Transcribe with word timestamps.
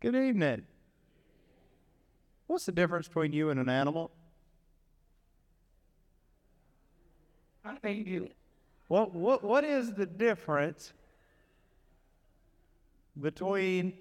Good 0.00 0.14
evening. 0.14 0.66
What's 2.46 2.66
the 2.66 2.72
difference 2.72 3.08
between 3.08 3.32
you 3.32 3.50
and 3.50 3.58
an 3.58 3.68
animal? 3.68 4.10
I 7.64 7.76
think 7.76 8.06
you. 8.06 8.28
What 8.88 9.14
what 9.14 9.42
what 9.42 9.64
is 9.64 9.94
the 9.94 10.06
difference 10.06 10.92
between 13.20 13.94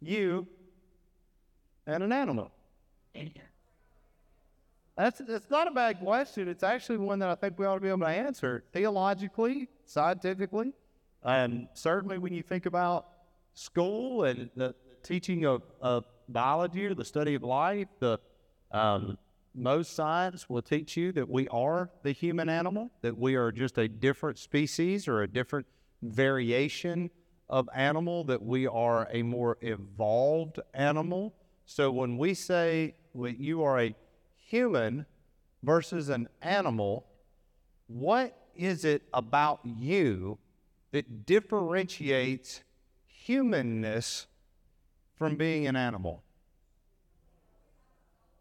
you 0.00 0.46
and 1.86 2.02
an 2.02 2.12
animal? 2.12 2.50
That's 4.96 5.20
it's 5.20 5.50
not 5.50 5.66
a 5.68 5.72
bad 5.72 5.98
question. 6.00 6.48
It's 6.48 6.62
actually 6.62 6.98
one 6.98 7.18
that 7.18 7.28
I 7.28 7.34
think 7.34 7.58
we 7.58 7.66
ought 7.66 7.74
to 7.74 7.80
be 7.80 7.88
able 7.88 7.98
to 7.98 8.06
answer 8.06 8.64
theologically, 8.72 9.68
scientifically, 9.84 10.72
and 11.22 11.68
certainly 11.74 12.16
when 12.16 12.32
you 12.32 12.42
think 12.42 12.64
about 12.64 13.08
school 13.52 14.24
and 14.24 14.48
the 14.54 14.74
teaching 15.06 15.44
of, 15.44 15.62
of 15.80 16.04
biology 16.28 16.86
or 16.86 16.94
the 16.94 17.04
study 17.04 17.34
of 17.34 17.42
life, 17.42 17.88
the 18.00 18.18
um, 18.72 19.16
most 19.54 19.94
science 19.94 20.50
will 20.50 20.62
teach 20.62 20.96
you 20.96 21.12
that 21.12 21.28
we 21.28 21.48
are 21.48 21.90
the 22.02 22.12
human 22.12 22.48
animal, 22.48 22.90
that 23.02 23.16
we 23.16 23.36
are 23.36 23.52
just 23.52 23.78
a 23.78 23.88
different 23.88 24.38
species 24.38 25.08
or 25.08 25.22
a 25.22 25.28
different 25.28 25.66
variation 26.02 27.10
of 27.48 27.68
animal, 27.74 28.24
that 28.24 28.42
we 28.42 28.66
are 28.66 29.08
a 29.12 29.22
more 29.22 29.56
evolved 29.60 30.58
animal. 30.74 31.32
So 31.64 31.90
when 31.90 32.18
we 32.18 32.34
say 32.34 32.96
that 33.14 33.38
you 33.38 33.62
are 33.62 33.80
a 33.80 33.94
human 34.36 35.06
versus 35.62 36.08
an 36.08 36.28
animal, 36.42 37.06
what 37.86 38.36
is 38.54 38.84
it 38.84 39.02
about 39.14 39.60
you 39.64 40.38
that 40.90 41.24
differentiates 41.26 42.62
humanness 43.06 44.26
from 45.16 45.36
being 45.36 45.66
an 45.66 45.76
animal? 45.76 46.22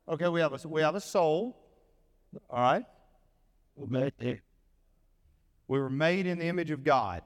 Okay, 0.08 0.27
we 0.27 0.39
have 0.39 0.53
a 0.53 0.67
we 0.67 0.81
have 0.81 0.95
a 0.95 1.02
soul. 1.02 1.58
All 2.49 2.59
right. 2.59 2.86
We 3.77 4.39
were 5.67 5.89
made 5.89 6.27
in 6.27 6.38
the 6.38 6.45
image 6.45 6.72
of 6.72 6.83
God. 6.83 7.23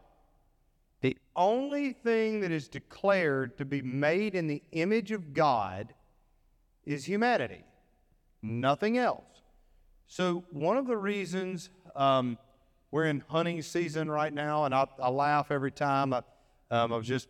The 1.02 1.18
only 1.36 1.94
thing 1.94 2.42
that 2.42 2.52
is 2.52 2.68
declared 2.68 3.58
to 3.58 3.66
be 3.66 3.82
made 3.82 4.36
in 4.36 4.48
the 4.48 4.62
image 4.72 5.12
of 5.12 5.34
God 5.34 5.94
is 6.86 7.06
humanity, 7.06 7.64
nothing 8.42 8.98
else. 8.98 9.24
So, 10.08 10.44
one 10.52 10.76
of 10.76 10.88
the 10.88 10.98
reasons 10.98 11.70
um, 11.96 12.38
we're 12.92 13.06
in 13.06 13.24
hunting 13.28 13.62
season 13.62 14.10
right 14.10 14.34
now, 14.34 14.66
and 14.66 14.74
I, 14.74 14.88
I 15.00 15.10
laugh 15.10 15.52
every 15.52 15.72
time. 15.72 16.14
I, 16.14 16.24
um, 16.72 16.92
I 16.92 16.98
was 16.98 17.08
just 17.08 17.30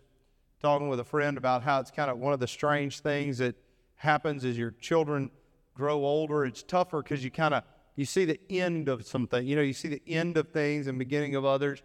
talking 0.61 0.89
with 0.89 0.99
a 0.99 1.05
friend 1.05 1.37
about 1.37 1.63
how 1.63 1.79
it's 1.79 1.91
kind 1.91 2.11
of 2.11 2.17
one 2.17 2.33
of 2.33 2.39
the 2.39 2.47
strange 2.47 2.99
things 2.99 3.37
that 3.37 3.55
happens 3.95 4.45
as 4.45 4.57
your 4.57 4.71
children 4.71 5.31
grow 5.73 6.05
older. 6.05 6.45
It's 6.45 6.63
tougher 6.63 7.01
because 7.01 7.23
you 7.23 7.31
kind 7.31 7.53
of 7.53 7.63
you 7.95 8.05
see 8.05 8.25
the 8.25 8.39
end 8.49 8.87
of 8.87 9.05
something. 9.05 9.45
You 9.45 9.55
know, 9.55 9.61
you 9.61 9.73
see 9.73 9.89
the 9.89 10.01
end 10.07 10.37
of 10.37 10.49
things 10.49 10.87
and 10.87 10.97
beginning 10.97 11.35
of 11.35 11.45
others. 11.45 11.81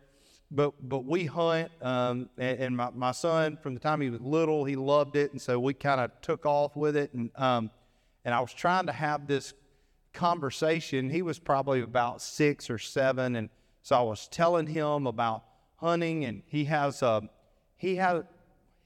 But 0.50 0.89
but 0.89 1.05
we 1.05 1.25
hunt, 1.25 1.70
um, 1.83 2.28
and, 2.39 2.58
and 2.61 2.77
my, 2.77 2.91
my 2.91 3.12
son 3.12 3.58
from 3.61 3.75
the 3.75 3.80
time 3.80 4.00
he 4.00 4.11
was 4.11 4.20
little, 4.20 4.64
he 4.64 4.77
loved 4.77 5.17
it, 5.17 5.33
and 5.33 5.41
so 5.41 5.58
we 5.58 5.75
kind 5.75 6.00
of 6.00 6.11
took 6.20 6.47
off 6.47 6.77
with 6.77 6.97
it. 6.97 7.12
And 7.14 7.30
um, 7.36 7.70
and 8.25 8.34
I 8.34 8.41
was 8.41 8.52
trying 8.52 8.86
to 8.86 8.92
have 8.92 9.27
this 9.27 9.55
conversation. 10.12 11.11
He 11.11 11.22
was 11.22 11.39
probably 11.39 11.80
about 11.80 12.22
six 12.22 12.70
or 12.70 12.78
seven, 12.78 13.36
and 13.36 13.48
so 13.83 13.97
I 13.97 14.02
was 14.02 14.28
telling 14.28 14.67
him 14.67 15.06
about 15.06 15.45
hunting, 15.77 16.25
and 16.25 16.42
he 16.47 16.64
has 16.67 17.02
a 17.02 17.28
he 17.77 17.97
has 17.97 18.22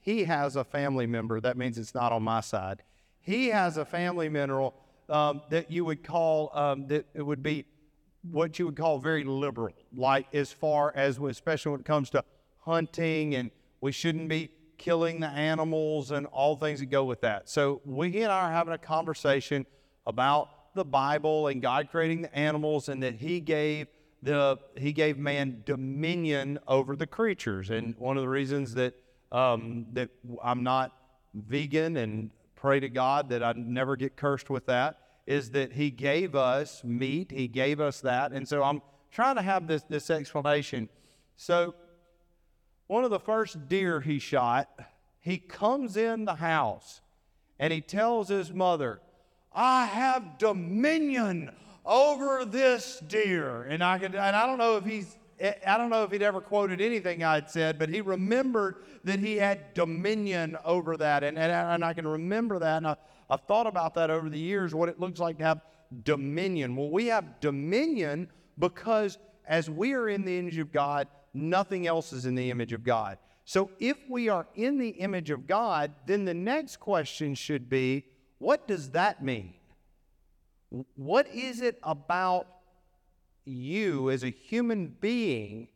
he 0.09 0.23
has 0.23 0.55
a 0.55 0.63
family 0.63 1.05
member. 1.05 1.39
That 1.39 1.55
means 1.55 1.77
it's 1.77 1.93
not 1.93 2.11
on 2.11 2.23
my 2.23 2.41
side. 2.41 2.81
He 3.21 3.49
has 3.49 3.77
a 3.77 3.85
family 3.85 4.27
mineral 4.27 4.73
um, 5.07 5.41
that 5.51 5.69
you 5.69 5.85
would 5.85 6.03
call 6.03 6.49
um, 6.57 6.87
that 6.87 7.05
it 7.13 7.21
would 7.21 7.43
be 7.43 7.65
what 8.23 8.57
you 8.57 8.65
would 8.65 8.75
call 8.75 8.97
very 8.97 9.23
liberal, 9.23 9.75
like 9.95 10.33
as 10.33 10.51
far 10.51 10.91
as 10.95 11.19
especially 11.19 11.73
when 11.73 11.81
it 11.81 11.85
comes 11.85 12.09
to 12.09 12.23
hunting 12.61 13.35
and 13.35 13.51
we 13.81 13.91
shouldn't 13.91 14.29
be 14.29 14.49
killing 14.79 15.19
the 15.19 15.27
animals 15.27 16.09
and 16.09 16.25
all 16.27 16.55
things 16.55 16.79
that 16.79 16.87
go 16.87 17.03
with 17.05 17.21
that. 17.21 17.47
So 17.47 17.79
we 17.85 18.07
and 18.23 18.31
I 18.31 18.47
are 18.47 18.51
having 18.51 18.73
a 18.73 18.79
conversation 18.79 19.65
about 20.07 20.73
the 20.73 20.85
Bible 20.85 21.47
and 21.47 21.61
God 21.61 21.89
creating 21.91 22.23
the 22.23 22.35
animals 22.35 22.89
and 22.89 23.03
that 23.03 23.13
He 23.13 23.39
gave 23.39 23.87
the 24.23 24.57
He 24.75 24.91
gave 24.91 25.19
man 25.19 25.61
dominion 25.65 26.57
over 26.67 26.95
the 26.95 27.07
creatures. 27.07 27.69
And 27.69 27.95
one 27.97 28.17
of 28.17 28.23
the 28.23 28.29
reasons 28.29 28.73
that 28.73 28.95
um, 29.31 29.85
that 29.93 30.09
I'm 30.43 30.63
not 30.63 30.95
vegan 31.33 31.97
and 31.97 32.31
pray 32.55 32.79
to 32.79 32.89
God 32.89 33.29
that 33.29 33.43
I 33.43 33.53
never 33.55 33.95
get 33.95 34.15
cursed 34.15 34.49
with 34.49 34.65
that, 34.65 34.99
is 35.25 35.51
that 35.51 35.73
He 35.73 35.91
gave 35.91 36.35
us 36.35 36.83
meat, 36.83 37.31
He 37.31 37.47
gave 37.47 37.79
us 37.79 38.01
that. 38.01 38.31
And 38.31 38.47
so 38.47 38.63
I'm 38.63 38.81
trying 39.11 39.35
to 39.35 39.41
have 39.41 39.67
this, 39.67 39.83
this 39.83 40.09
explanation. 40.09 40.89
So, 41.35 41.75
one 42.87 43.03
of 43.03 43.11
the 43.11 43.19
first 43.19 43.67
deer 43.69 44.01
he 44.01 44.17
shot, 44.17 44.67
he 45.19 45.37
comes 45.37 45.95
in 45.95 46.25
the 46.25 46.35
house 46.35 47.01
and 47.59 47.71
he 47.71 47.81
tells 47.81 48.29
his 48.29 48.51
mother, 48.51 48.99
I 49.53 49.85
have 49.85 50.39
dominion 50.39 51.51
over 51.85 52.45
this 52.45 52.99
deer. 53.07 53.61
And 53.63 53.83
I 53.83 53.99
could, 53.99 54.15
and 54.15 54.35
I 54.35 54.47
don't 54.47 54.57
know 54.57 54.77
if 54.77 54.85
he's 54.85 55.17
I 55.41 55.77
don't 55.77 55.89
know 55.89 56.03
if 56.03 56.11
he'd 56.11 56.21
ever 56.21 56.41
quoted 56.41 56.81
anything 56.81 57.23
I'd 57.23 57.49
said, 57.49 57.79
but 57.79 57.89
he 57.89 58.01
remembered 58.01 58.83
that 59.05 59.19
he 59.19 59.37
had 59.37 59.73
dominion 59.73 60.57
over 60.65 60.97
that. 60.97 61.23
And, 61.23 61.37
and, 61.37 61.51
and 61.51 61.85
I 61.85 61.93
can 61.93 62.07
remember 62.07 62.59
that. 62.59 62.77
And 62.77 62.87
I, 62.87 62.95
I've 63.29 63.41
thought 63.41 63.67
about 63.67 63.93
that 63.95 64.09
over 64.09 64.29
the 64.29 64.39
years, 64.39 64.75
what 64.75 64.89
it 64.89 64.99
looks 64.99 65.19
like 65.19 65.37
to 65.37 65.43
have 65.45 65.61
dominion. 66.03 66.75
Well, 66.75 66.89
we 66.89 67.07
have 67.07 67.39
dominion 67.39 68.29
because 68.57 69.17
as 69.45 69.69
we 69.69 69.93
are 69.93 70.09
in 70.09 70.25
the 70.25 70.37
image 70.37 70.57
of 70.57 70.71
God, 70.71 71.07
nothing 71.33 71.87
else 71.87 72.11
is 72.11 72.25
in 72.25 72.35
the 72.35 72.51
image 72.51 72.73
of 72.73 72.83
God. 72.83 73.17
So 73.45 73.71
if 73.79 73.97
we 74.09 74.29
are 74.29 74.45
in 74.55 74.77
the 74.77 74.89
image 74.89 75.31
of 75.31 75.47
God, 75.47 75.91
then 76.05 76.25
the 76.25 76.33
next 76.33 76.77
question 76.77 77.33
should 77.33 77.69
be 77.69 78.05
what 78.37 78.67
does 78.67 78.91
that 78.91 79.23
mean? 79.23 79.53
What 80.95 81.27
is 81.27 81.61
it 81.61 81.79
about 81.81 82.47
you 83.49 84.09
as 84.09 84.23
a 84.23 84.29
human 84.29 84.95
being 85.01 85.67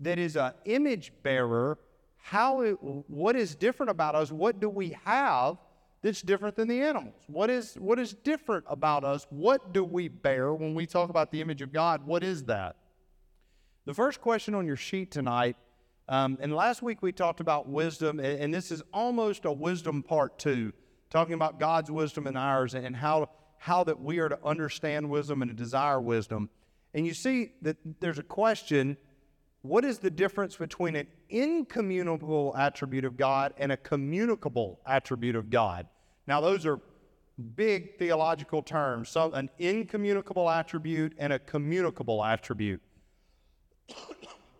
that 0.00 0.18
is 0.18 0.36
an 0.36 0.52
image 0.64 1.12
bearer, 1.22 1.78
how 2.16 2.60
it, 2.62 2.72
what 2.82 3.36
is 3.36 3.54
different 3.54 3.90
about 3.90 4.14
us? 4.14 4.32
What 4.32 4.60
do 4.60 4.68
we 4.68 4.96
have 5.04 5.58
that's 6.02 6.22
different 6.22 6.56
than 6.56 6.68
the 6.68 6.82
animals? 6.82 7.22
What 7.26 7.50
is 7.50 7.74
what 7.76 7.98
is 7.98 8.12
different 8.12 8.64
about 8.68 9.04
us? 9.04 9.26
What 9.30 9.72
do 9.72 9.84
we 9.84 10.08
bear 10.08 10.52
when 10.52 10.74
we 10.74 10.86
talk 10.86 11.10
about 11.10 11.30
the 11.30 11.40
image 11.40 11.62
of 11.62 11.72
God? 11.72 12.06
What 12.06 12.22
is 12.22 12.44
that? 12.44 12.76
The 13.86 13.94
first 13.94 14.20
question 14.20 14.54
on 14.54 14.66
your 14.66 14.76
sheet 14.76 15.10
tonight, 15.10 15.56
um, 16.08 16.38
and 16.40 16.54
last 16.54 16.82
week 16.82 17.02
we 17.02 17.12
talked 17.12 17.40
about 17.40 17.68
wisdom, 17.68 18.18
and, 18.18 18.40
and 18.40 18.54
this 18.54 18.70
is 18.70 18.82
almost 18.92 19.44
a 19.44 19.52
wisdom 19.52 20.02
part 20.02 20.38
two, 20.38 20.72
talking 21.10 21.34
about 21.34 21.60
God's 21.60 21.90
wisdom 21.90 22.26
and 22.26 22.36
ours, 22.36 22.74
and 22.74 22.96
how 22.96 23.28
how 23.58 23.84
that 23.84 23.98
we 23.98 24.18
are 24.18 24.28
to 24.28 24.38
understand 24.44 25.08
wisdom 25.08 25.40
and 25.40 25.50
to 25.50 25.56
desire 25.56 26.00
wisdom. 26.00 26.50
And 26.94 27.06
you 27.06 27.12
see 27.12 27.52
that 27.62 27.76
there's 28.00 28.18
a 28.18 28.22
question 28.22 28.96
what 29.64 29.82
is 29.86 29.98
the 29.98 30.10
difference 30.10 30.56
between 30.56 30.94
an 30.94 31.06
incommunicable 31.30 32.54
attribute 32.54 33.06
of 33.06 33.16
God 33.16 33.54
and 33.56 33.72
a 33.72 33.78
communicable 33.78 34.78
attribute 34.86 35.36
of 35.36 35.48
God? 35.48 35.86
Now, 36.26 36.42
those 36.42 36.66
are 36.66 36.80
big 37.56 37.98
theological 37.98 38.62
terms. 38.62 39.08
So, 39.08 39.32
an 39.32 39.48
incommunicable 39.58 40.50
attribute 40.50 41.14
and 41.16 41.32
a 41.32 41.38
communicable 41.38 42.22
attribute. 42.22 42.82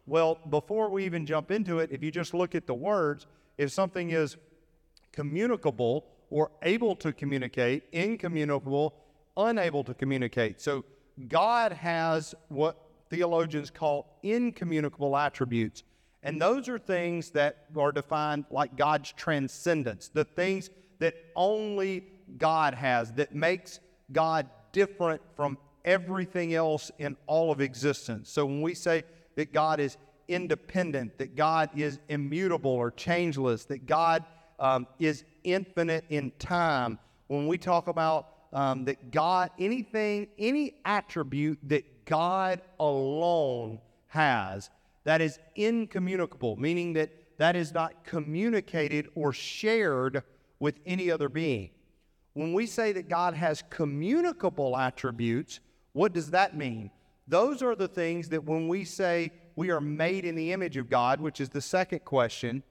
well, 0.06 0.39
before 0.49 0.89
we 0.89 1.05
even 1.05 1.27
jump 1.27 1.50
into 1.50 1.81
it, 1.81 1.91
if 1.93 2.03
you 2.03 2.11
just 2.11 2.33
look 2.33 2.55
at 2.55 2.67
the 2.67 2.73
words, 2.75 3.27
if 3.59 3.73
something 3.73 4.11
is 4.11 4.39
communicable 5.12 6.06
or 6.31 6.50
able 6.62 6.97
to 6.97 7.12
communicate, 7.12 7.82
incommunicable, 7.93 8.94
unable 9.37 9.85
to 9.85 9.93
communicate. 9.93 10.62
So, 10.62 10.82
God 11.28 11.72
has 11.72 12.34
what 12.49 12.76
theologians 13.11 13.70
call 13.70 14.19
incommunicable 14.22 15.16
attributes. 15.16 15.82
And 16.22 16.40
those 16.40 16.69
are 16.69 16.78
things 16.78 17.31
that 17.31 17.66
are 17.76 17.93
defined 17.93 18.46
like 18.50 18.76
God's 18.76 19.12
transcendence, 19.12 20.08
the 20.08 20.25
things 20.25 20.70
that 20.99 21.14
only 21.37 22.05
God 22.38 22.75
has, 22.75 23.12
that 23.12 23.34
makes 23.34 23.81
God 24.11 24.49
different 24.72 25.20
from 25.37 25.58
everything 25.84 26.55
else 26.55 26.90
in 26.99 27.17
all 27.26 27.52
of 27.52 27.60
existence. 27.60 28.31
So 28.31 28.46
when 28.46 28.62
we 28.62 28.75
say 28.75 29.05
that 29.37 29.52
God 29.52 29.81
is 29.81 29.99
independent, 30.28 31.19
that 31.19 31.37
God 31.37 31.69
is 31.76 31.99
immutable 32.08 32.70
or 32.70 32.90
changeless, 32.90 33.67
that 33.67 33.87
God 33.87 34.25
um, 34.58 34.87
is 34.99 35.25
infinite 35.44 36.05
in 36.08 36.32
time, 36.38 36.99
when 37.26 37.46
we 37.46 37.58
talk 37.58 37.88
about 37.88 38.28
um, 38.55 38.85
that 38.85 39.11
God, 39.11 39.51
anything, 39.59 40.29
any 40.39 40.77
attribute 40.85 41.59
that 41.65 42.06
God 42.06 42.62
alone 42.79 43.81
has 44.06 44.71
that 45.03 45.21
is 45.21 45.39
incommunicable, 45.56 46.56
meaning 46.56 46.95
that 46.95 47.11
that 47.37 47.56
is 47.56 47.75
not 47.75 48.05
communicated 48.05 49.09
or 49.15 49.33
shared 49.33 50.23
with 50.61 50.79
any 50.87 51.11
other 51.11 51.29
being. 51.29 51.71
When 52.33 52.53
we 52.53 52.67
say 52.67 52.93
that 52.93 53.09
God 53.09 53.35
has 53.35 53.62
communicable 53.71 54.77
attributes, 54.77 55.61
what 55.93 56.12
does 56.12 56.31
that 56.31 56.56
mean? 56.56 56.91
Those 57.27 57.62
are 57.62 57.75
the 57.75 57.89
things 57.89 58.29
that 58.31 58.45
when 58.45 58.69
we 58.69 58.85
say 58.85 59.33
we 59.56 59.71
are 59.71 59.81
made 59.81 60.25
in 60.25 60.35
the 60.35 60.53
image 60.53 60.77
of 60.77 60.89
God, 60.89 61.21
which 61.21 61.41
is 61.41 61.49
the 61.49 61.61
second 61.61 62.05
question, 62.05 62.62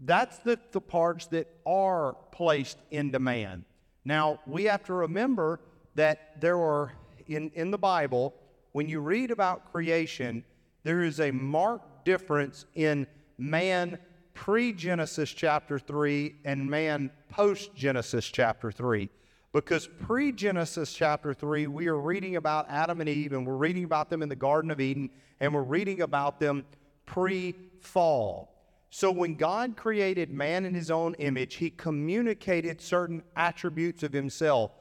that's 0.00 0.38
the, 0.38 0.58
the 0.72 0.80
parts 0.80 1.26
that 1.26 1.48
are 1.66 2.16
placed 2.32 2.78
into 2.90 3.18
man. 3.18 3.64
Now, 4.04 4.40
we 4.46 4.64
have 4.64 4.82
to 4.84 4.94
remember 4.94 5.60
that 5.94 6.40
there 6.40 6.58
are, 6.58 6.92
in, 7.26 7.50
in 7.54 7.70
the 7.70 7.78
Bible, 7.78 8.34
when 8.72 8.88
you 8.88 9.00
read 9.00 9.30
about 9.30 9.70
creation, 9.72 10.44
there 10.84 11.02
is 11.02 11.20
a 11.20 11.30
marked 11.30 12.04
difference 12.04 12.64
in 12.74 13.06
man 13.36 13.98
pre 14.34 14.72
Genesis 14.72 15.30
chapter 15.30 15.78
3 15.78 16.36
and 16.44 16.68
man 16.68 17.10
post 17.28 17.74
Genesis 17.74 18.26
chapter 18.26 18.72
3. 18.72 19.08
Because 19.52 19.86
pre 19.86 20.32
Genesis 20.32 20.92
chapter 20.92 21.34
3, 21.34 21.66
we 21.66 21.88
are 21.88 21.98
reading 21.98 22.36
about 22.36 22.66
Adam 22.68 23.00
and 23.00 23.08
Eve, 23.08 23.32
and 23.32 23.46
we're 23.46 23.56
reading 23.56 23.84
about 23.84 24.08
them 24.08 24.22
in 24.22 24.28
the 24.28 24.36
Garden 24.36 24.70
of 24.70 24.80
Eden, 24.80 25.10
and 25.40 25.52
we're 25.52 25.62
reading 25.62 26.02
about 26.02 26.38
them 26.38 26.64
pre 27.04 27.54
fall. 27.80 28.59
So 28.90 29.12
when 29.12 29.36
God 29.36 29.76
created 29.76 30.30
man 30.30 30.64
in 30.64 30.74
his 30.74 30.90
own 30.90 31.14
image, 31.14 31.54
he 31.54 31.70
communicated 31.70 32.80
certain 32.80 33.22
attributes 33.36 34.02
of 34.02 34.12
himself 34.12 34.72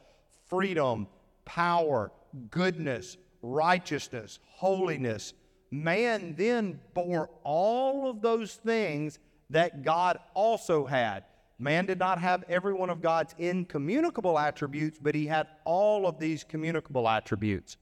freedom, 0.47 1.07
power, 1.45 2.11
goodness, 2.49 3.17
righteousness, 3.43 4.39
holiness. 4.47 5.33
Man 5.69 6.33
then 6.35 6.79
bore 6.95 7.29
all 7.43 8.09
of 8.09 8.21
those 8.21 8.55
things 8.55 9.19
that 9.51 9.83
God 9.83 10.17
also 10.33 10.85
had. 10.85 11.23
Man 11.59 11.85
did 11.85 11.99
not 11.99 12.19
have 12.19 12.43
every 12.49 12.73
one 12.73 12.89
of 12.89 13.01
God's 13.01 13.35
incommunicable 13.37 14.39
attributes, 14.39 14.97
but 14.99 15.13
he 15.13 15.27
had 15.27 15.47
all 15.65 16.07
of 16.07 16.17
these 16.17 16.43
communicable 16.43 17.07
attributes. 17.07 17.77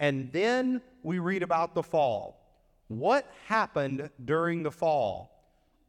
And 0.00 0.32
then 0.32 0.80
we 1.02 1.20
read 1.20 1.42
about 1.42 1.74
the 1.74 1.82
fall. 1.82 2.40
What 2.88 3.30
happened 3.46 4.10
during 4.24 4.64
the 4.64 4.70
fall? 4.70 5.39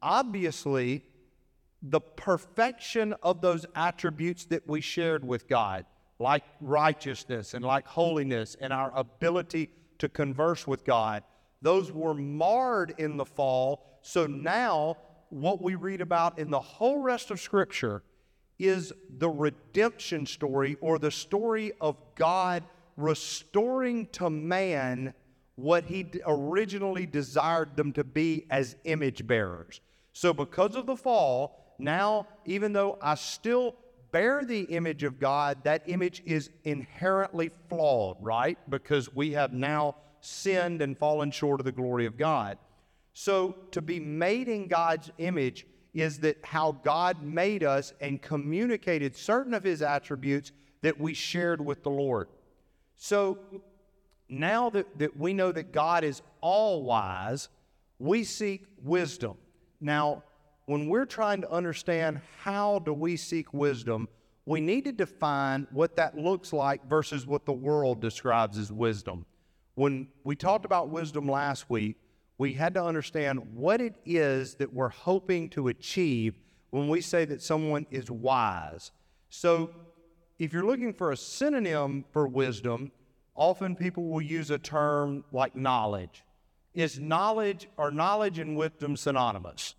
Obviously, 0.02 1.04
the 1.82 2.02
perfection 2.02 3.14
of 3.24 3.42
those 3.42 3.66
attributes 3.76 4.46
that 4.46 4.68
we 4.68 4.82
shared 4.82 5.26
with 5.26 5.48
God, 5.48 5.86
like 6.20 6.44
righteousness 6.60 7.54
and 7.54 7.64
like 7.66 7.86
holiness 7.88 8.56
and 8.60 8.72
our 8.72 8.92
ability 8.96 9.70
to 10.00 10.10
converse 10.10 10.68
with 10.68 10.84
God, 10.84 11.24
those 11.62 11.92
were 11.92 12.14
marred 12.14 12.94
in 12.98 13.18
the 13.18 13.26
fall. 13.26 14.00
So 14.02 14.26
now 14.28 14.98
what 15.30 15.62
we 15.62 15.76
read 15.76 16.02
about 16.02 16.40
in 16.40 16.50
the 16.50 16.60
whole 16.60 17.00
rest 17.00 17.32
of 17.32 17.40
Scripture 17.40 18.04
is 18.60 18.94
the 19.18 19.30
redemption 19.30 20.26
story 20.26 20.78
or 20.82 21.00
the 21.00 21.12
story 21.12 21.72
of 21.82 21.98
God 22.16 22.64
restoring 22.98 24.08
to 24.08 24.30
man 24.30 25.14
what 25.56 25.86
he 25.86 26.06
originally 26.26 27.06
desired 27.06 27.76
them 27.76 27.92
to 27.94 28.04
be 28.04 28.46
as 28.50 28.76
image 28.84 29.26
bearers. 29.26 29.82
So, 30.14 30.34
because 30.34 30.76
of 30.76 30.86
the 30.86 30.98
fall, 30.98 31.76
now, 31.80 32.28
even 32.46 32.74
though 32.74 32.98
I 33.02 33.16
still 33.16 33.76
bear 34.12 34.44
the 34.44 34.62
image 34.64 35.04
of 35.04 35.20
God, 35.20 35.64
that 35.64 35.84
image 35.88 36.22
is 36.26 36.50
inherently 36.64 37.52
flawed, 37.70 38.18
right? 38.20 38.58
Because 38.70 39.14
we 39.14 39.32
have 39.32 39.54
now 39.54 39.96
sinned 40.20 40.82
and 40.82 40.98
fallen 40.98 41.32
short 41.32 41.60
of 41.60 41.66
the 41.66 41.72
glory 41.72 42.06
of 42.06 42.18
God. 42.18 42.58
So, 43.14 43.56
to 43.72 43.82
be 43.82 44.00
made 44.00 44.48
in 44.48 44.68
God's 44.68 45.12
image 45.18 45.66
is 45.94 46.20
that 46.20 46.38
how 46.44 46.72
God 46.72 47.22
made 47.22 47.64
us 47.64 47.94
and 48.00 48.22
communicated 48.22 49.16
certain 49.16 49.54
of 49.54 49.64
his 49.64 49.82
attributes 49.82 50.52
that 50.82 51.00
we 51.00 51.14
shared 51.14 51.64
with 51.64 51.84
the 51.84 51.90
Lord. 51.90 52.30
So, 52.96 53.40
now 54.30 54.70
that, 54.70 55.00
that 55.00 55.18
we 55.18 55.34
know 55.34 55.52
that 55.52 55.74
God 55.74 56.04
is 56.04 56.22
all 56.40 56.84
wise, 56.84 57.50
we 58.00 58.24
seek 58.24 58.66
wisdom. 58.82 59.38
Now, 59.82 60.24
when 60.68 60.88
we're 60.88 61.06
trying 61.06 61.42
to 61.42 61.52
understand 61.52 62.22
how 62.40 62.80
do 62.80 62.94
we 62.94 63.18
seek 63.18 63.54
wisdom, 63.54 64.08
we 64.46 64.62
need 64.62 64.86
to 64.86 64.92
define 64.92 65.68
what 65.72 65.96
that 65.96 66.18
looks 66.18 66.54
like 66.54 66.88
versus 66.88 67.26
what 67.26 67.46
the 67.46 67.52
world 67.52 68.00
describes 68.00 68.58
as 68.58 68.72
wisdom. 68.72 69.26
When 69.76 70.08
we 70.24 70.36
talked 70.36 70.66
about 70.66 70.90
wisdom 70.90 71.28
last 71.28 71.70
week, 71.70 71.98
we 72.38 72.54
had 72.54 72.74
to 72.76 72.84
understand 72.84 73.40
what 73.54 73.82
it 73.82 73.96
is 74.06 74.56
that 74.56 74.74
we're 74.74 74.90
hoping 74.90 75.50
to 75.50 75.68
achieve 75.68 76.40
when 76.70 76.88
we 76.88 77.02
say 77.02 77.26
that 77.26 77.42
someone 77.42 77.86
is 77.92 78.10
wise. 78.10 78.92
So, 79.30 79.72
if 80.40 80.52
you're 80.52 80.66
looking 80.66 80.94
for 80.94 81.12
a 81.12 81.18
synonym 81.18 82.04
for 82.12 82.28
wisdom, 82.28 82.92
often 83.36 83.76
people 83.76 84.06
will 84.06 84.22
use 84.22 84.50
a 84.50 84.58
term 84.58 85.24
like 85.32 85.56
knowledge. 85.56 86.24
Is 86.74 87.00
knowledge 87.00 87.68
or 87.78 87.92
knowledge 87.92 88.40
and 88.40 88.56
wisdom 88.56 88.96
synonymous? 88.96 89.76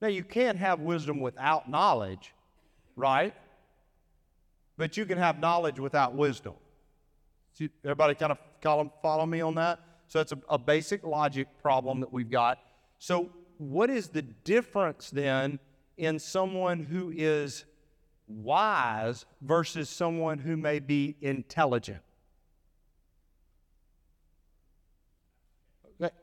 Now, 0.00 0.08
you 0.08 0.22
can't 0.22 0.58
have 0.58 0.78
wisdom 0.80 1.20
without 1.20 1.68
knowledge, 1.68 2.32
right? 2.94 3.34
But 4.76 4.96
you 4.96 5.04
can 5.04 5.18
have 5.18 5.40
knowledge 5.40 5.80
without 5.80 6.14
wisdom. 6.14 6.54
Everybody 7.84 8.14
kind 8.14 8.30
of 8.30 8.38
follow 9.02 9.26
me 9.26 9.40
on 9.40 9.56
that? 9.56 9.80
So 10.06 10.20
it's 10.20 10.32
a, 10.32 10.38
a 10.48 10.58
basic 10.58 11.04
logic 11.04 11.48
problem 11.60 12.00
that 12.00 12.12
we've 12.12 12.30
got. 12.30 12.58
So, 12.98 13.30
what 13.58 13.90
is 13.90 14.08
the 14.08 14.22
difference 14.22 15.10
then 15.10 15.58
in 15.96 16.20
someone 16.20 16.84
who 16.84 17.12
is 17.14 17.64
wise 18.28 19.26
versus 19.42 19.90
someone 19.90 20.38
who 20.38 20.56
may 20.56 20.78
be 20.78 21.16
intelligent? 21.20 22.00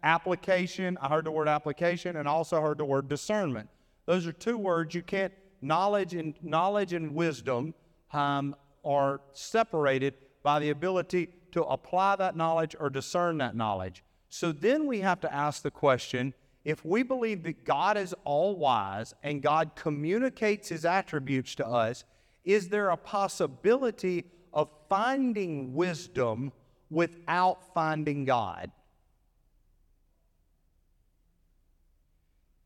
Application, 0.04 0.98
I 1.02 1.10
heard 1.10 1.26
the 1.26 1.32
word 1.32 1.48
application 1.48 2.16
and 2.16 2.28
also 2.28 2.62
heard 2.62 2.78
the 2.78 2.86
word 2.86 3.10
discernment. 3.10 3.70
Those 4.06 4.26
are 4.26 4.32
two 4.32 4.58
words 4.58 4.96
you 4.96 5.02
can't 5.02 5.34
knowledge 5.62 6.14
and 6.14 6.36
knowledge 6.42 6.94
and 6.94 7.14
wisdom 7.14 7.74
um, 8.14 8.56
are 8.84 9.22
separated 9.34 10.14
by 10.44 10.60
the 10.60 10.70
ability 10.70 11.30
to 11.52 11.64
apply 11.64 12.16
that 12.18 12.36
knowledge 12.36 12.76
or 12.80 12.90
discern 12.90 13.38
that 13.40 13.56
knowledge. 13.56 14.04
So 14.30 14.52
then 14.52 14.86
we 14.86 15.00
have 15.02 15.20
to 15.22 15.34
ask 15.34 15.62
the 15.64 15.72
question 15.72 16.34
if 16.64 16.84
we 16.84 17.04
believe 17.04 17.44
that 17.44 17.64
God 17.64 17.96
is 17.96 18.14
all 18.24 18.58
wise 18.58 19.14
and 19.24 19.42
God 19.42 19.72
communicates 19.76 20.70
his 20.70 20.84
attributes 20.84 21.56
to 21.56 21.68
us, 21.68 22.04
is 22.44 22.70
there 22.70 22.90
a 22.90 22.98
possibility 22.98 24.26
of 24.52 24.70
finding 24.90 25.74
wisdom 25.74 26.52
without 26.90 27.74
finding 27.74 28.26
God? 28.26 28.72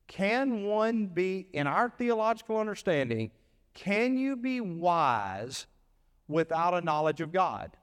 Can 0.10 0.64
one 0.64 1.06
be, 1.08 1.48
in 1.54 1.68
our 1.68 1.90
theological 1.90 2.58
understanding, 2.58 3.32
can 3.74 4.18
you 4.18 4.36
be 4.36 4.60
wise 4.60 5.68
without 6.28 6.74
a 6.74 6.82
knowledge 6.82 7.22
of 7.22 7.32
God? 7.32 7.78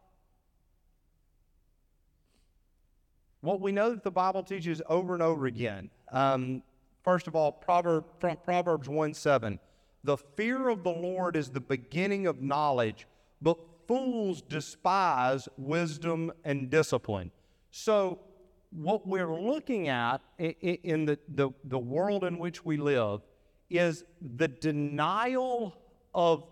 what 3.47 3.61
we 3.61 3.73
know 3.73 3.91
that 3.91 4.03
the 4.03 4.11
Bible 4.11 4.43
teaches 4.43 4.83
over 4.89 5.15
and 5.15 5.23
over 5.23 5.47
again. 5.47 5.89
Um, 6.11 6.63
first 7.05 7.29
of 7.29 7.37
all, 7.37 7.53
Proverb, 7.53 8.05
Proverbs 8.45 8.89
1 8.89 9.15
7. 9.15 9.59
The 10.05 10.17
fear 10.17 10.69
of 10.69 10.83
the 10.83 10.91
Lord 10.91 11.37
is 11.37 11.49
the 11.51 11.61
beginning 11.61 12.27
of 12.27 12.43
knowledge, 12.43 13.07
but 13.41 13.59
fools 13.87 14.43
despise 14.43 15.49
wisdom 15.57 16.33
and 16.45 16.71
discipline. 16.71 17.31
So, 17.71 18.21
what 18.71 19.07
we're 19.07 19.35
looking 19.35 19.89
at 19.89 20.21
in 20.39 21.07
the, 21.07 21.19
the, 21.29 21.51
the 21.65 21.79
world 21.79 22.25
in 22.25 22.39
which 22.39 22.65
we 22.65 22.77
live 22.77 23.21
is 23.71 24.05
the 24.37 24.49
denial 24.49 25.77
of, 26.15 26.45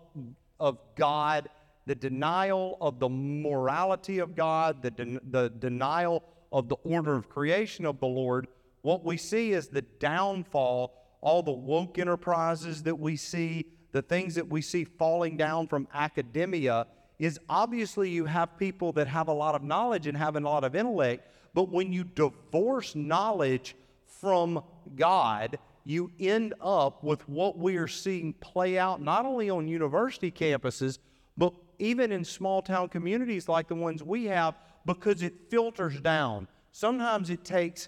of 0.59 0.79
God, 0.95 1.49
the 1.85 1.95
denial 1.95 2.77
of 2.81 2.99
the 2.99 3.09
morality 3.09 4.19
of 4.19 4.35
God, 4.35 4.81
the, 4.81 5.19
the 5.29 5.49
denial 5.59 6.23
of 6.51 6.69
the 6.69 6.75
order 6.83 7.15
of 7.15 7.29
creation 7.29 7.85
of 7.85 7.99
the 7.99 8.07
Lord, 8.07 8.47
what 8.81 9.03
we 9.03 9.17
see 9.17 9.51
is 9.51 9.67
the 9.67 9.81
downfall, 9.81 10.93
all 11.21 11.41
the 11.41 11.51
woke 11.51 11.97
enterprises 11.97 12.83
that 12.83 12.97
we 12.97 13.15
see, 13.15 13.65
the 13.91 14.01
things 14.03 14.35
that 14.35 14.47
we 14.47 14.61
see 14.61 14.83
falling 14.83 15.37
down 15.37 15.67
from 15.67 15.87
academia, 15.93 16.85
is 17.17 17.39
obviously 17.49 18.09
you 18.09 18.25
have 18.25 18.57
people 18.59 18.91
that 18.91 19.07
have 19.07 19.27
a 19.27 19.33
lot 19.33 19.55
of 19.55 19.63
knowledge 19.63 20.05
and 20.05 20.17
have 20.17 20.35
a 20.35 20.39
lot 20.39 20.63
of 20.63 20.75
intellect, 20.75 21.27
but 21.55 21.69
when 21.69 21.91
you 21.91 22.03
divorce 22.03 22.95
knowledge 22.95 23.75
from 24.05 24.61
God, 24.95 25.57
you 25.85 26.11
end 26.19 26.53
up 26.61 27.01
with 27.01 27.27
what 27.29 27.57
we 27.57 27.77
are 27.77 27.87
seeing 27.87 28.33
play 28.33 28.77
out 28.77 29.01
not 29.01 29.25
only 29.25 29.49
on 29.49 29.67
university 29.67 30.29
campuses, 30.29 30.99
but 31.37 31.53
even 31.79 32.11
in 32.11 32.25
small 32.25 32.61
town 32.61 32.89
communities 32.89 33.47
like 33.47 33.69
the 33.69 33.75
ones 33.75 34.03
we 34.03 34.25
have, 34.25 34.55
because 34.85 35.23
it 35.23 35.49
filters 35.49 35.99
down. 36.01 36.47
Sometimes 36.73 37.29
it 37.29 37.45
takes 37.45 37.87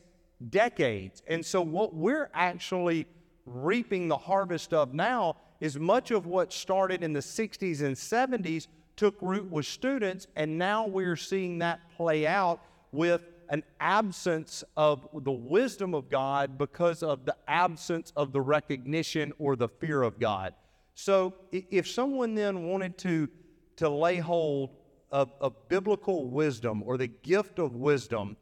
decades. 0.49 1.21
And 1.27 1.45
so, 1.45 1.61
what 1.61 1.93
we're 1.93 2.29
actually 2.33 3.05
reaping 3.45 4.07
the 4.07 4.17
harvest 4.17 4.73
of 4.73 4.93
now 4.93 5.35
is 5.59 5.77
much 5.77 6.11
of 6.11 6.25
what 6.25 6.53
started 6.53 7.03
in 7.03 7.11
the 7.11 7.19
60s 7.19 7.81
and 7.81 7.95
70s 7.95 8.67
took 8.95 9.15
root 9.21 9.49
with 9.51 9.65
students, 9.65 10.27
and 10.35 10.57
now 10.57 10.87
we're 10.87 11.15
seeing 11.15 11.59
that 11.59 11.79
play 11.95 12.25
out 12.25 12.61
with 12.91 13.21
an 13.49 13.63
absence 13.79 14.63
of 14.75 15.07
the 15.13 15.31
wisdom 15.31 15.93
of 15.93 16.09
God 16.09 16.57
because 16.57 17.03
of 17.03 17.25
the 17.25 17.35
absence 17.47 18.11
of 18.15 18.31
the 18.31 18.41
recognition 18.41 19.33
or 19.39 19.55
the 19.55 19.67
fear 19.67 20.01
of 20.01 20.19
God. 20.19 20.53
So 20.95 21.35
if 21.51 21.87
someone 21.87 22.35
then 22.35 22.63
wanted 22.63 22.97
to, 22.99 23.29
to 23.77 23.89
lay 23.89 24.17
hold 24.17 24.71
of, 25.11 25.31
of 25.39 25.69
biblical 25.69 26.27
wisdom 26.29 26.83
or 26.83 26.97
the 26.97 27.07
gift 27.07 27.59
of 27.59 27.75
wisdom, 27.75 28.35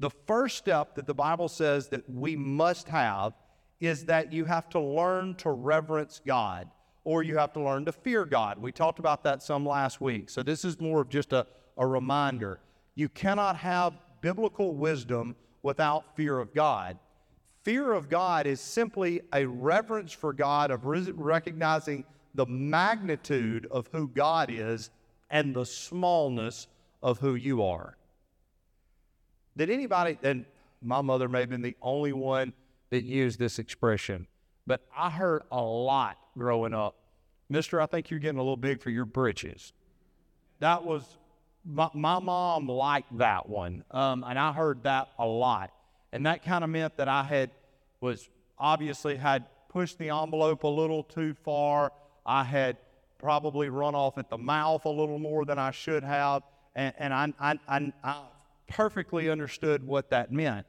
the 0.00 0.10
first 0.10 0.56
step 0.56 0.94
that 0.96 1.06
the 1.06 1.14
Bible 1.14 1.48
says 1.48 1.88
that 1.88 2.08
we 2.08 2.34
must 2.36 2.88
have 2.88 3.34
is 3.80 4.04
that 4.06 4.32
you 4.32 4.44
have 4.44 4.68
to 4.70 4.80
learn 4.80 5.34
to 5.36 5.50
reverence 5.50 6.20
God 6.26 6.68
or 7.04 7.22
you 7.22 7.36
have 7.38 7.52
to 7.54 7.60
learn 7.60 7.84
to 7.86 7.92
fear 7.92 8.24
God. 8.24 8.58
We 8.58 8.72
talked 8.72 8.98
about 8.98 9.22
that 9.24 9.42
some 9.42 9.64
last 9.64 10.00
week. 10.00 10.28
So 10.28 10.42
this 10.42 10.64
is 10.64 10.80
more 10.80 11.00
of 11.00 11.08
just 11.08 11.32
a, 11.32 11.46
a 11.78 11.86
reminder. 11.86 12.60
You 12.94 13.08
cannot 13.08 13.56
have 13.56 13.94
biblical 14.20 14.74
wisdom 14.74 15.36
without 15.62 16.16
fear 16.16 16.38
of 16.38 16.54
God. 16.54 16.98
Fear 17.62 17.92
of 17.92 18.08
God 18.08 18.46
is 18.46 18.60
simply 18.60 19.20
a 19.32 19.44
reverence 19.44 20.12
for 20.12 20.32
God 20.32 20.70
of 20.70 20.84
recognizing 20.84 22.04
the 22.34 22.46
magnitude 22.46 23.66
of 23.70 23.88
who 23.92 24.08
God 24.08 24.50
is 24.50 24.90
and 25.30 25.54
the 25.54 25.66
smallness 25.66 26.68
of 27.02 27.18
who 27.18 27.34
you 27.34 27.62
are. 27.62 27.96
Did 29.56 29.68
anybody, 29.68 30.18
and 30.22 30.46
my 30.80 31.02
mother 31.02 31.28
may 31.28 31.40
have 31.40 31.50
been 31.50 31.60
the 31.60 31.76
only 31.82 32.12
one 32.12 32.52
that 32.90 33.04
used 33.04 33.38
this 33.38 33.58
expression, 33.58 34.26
but 34.66 34.80
I 34.96 35.10
heard 35.10 35.42
a 35.52 35.60
lot 35.60 36.16
growing 36.38 36.72
up, 36.72 36.96
Mister, 37.48 37.80
I 37.80 37.86
think 37.86 38.10
you're 38.10 38.20
getting 38.20 38.38
a 38.38 38.42
little 38.42 38.56
big 38.56 38.80
for 38.80 38.90
your 38.90 39.04
britches. 39.04 39.72
That 40.60 40.84
was 40.84 41.18
my, 41.64 41.88
my 41.94 42.18
mom 42.18 42.68
liked 42.68 43.18
that 43.18 43.48
one, 43.48 43.84
um, 43.90 44.24
and 44.26 44.38
I 44.38 44.52
heard 44.52 44.82
that 44.84 45.08
a 45.18 45.26
lot, 45.26 45.72
and 46.12 46.26
that 46.26 46.44
kind 46.44 46.64
of 46.64 46.70
meant 46.70 46.96
that 46.96 47.08
I 47.08 47.22
had 47.22 47.50
was 48.00 48.28
obviously 48.58 49.16
had 49.16 49.46
pushed 49.68 49.98
the 49.98 50.10
envelope 50.10 50.64
a 50.64 50.68
little 50.68 51.02
too 51.02 51.34
far. 51.34 51.92
I 52.24 52.44
had 52.44 52.76
probably 53.18 53.68
run 53.68 53.94
off 53.94 54.18
at 54.18 54.30
the 54.30 54.38
mouth 54.38 54.84
a 54.84 54.90
little 54.90 55.18
more 55.18 55.44
than 55.44 55.58
I 55.58 55.70
should 55.70 56.02
have, 56.02 56.42
and, 56.74 56.94
and 56.98 57.14
I, 57.14 57.32
I, 57.38 57.58
I, 57.68 57.92
I 58.02 58.22
perfectly 58.68 59.28
understood 59.28 59.86
what 59.86 60.10
that 60.10 60.32
meant. 60.32 60.66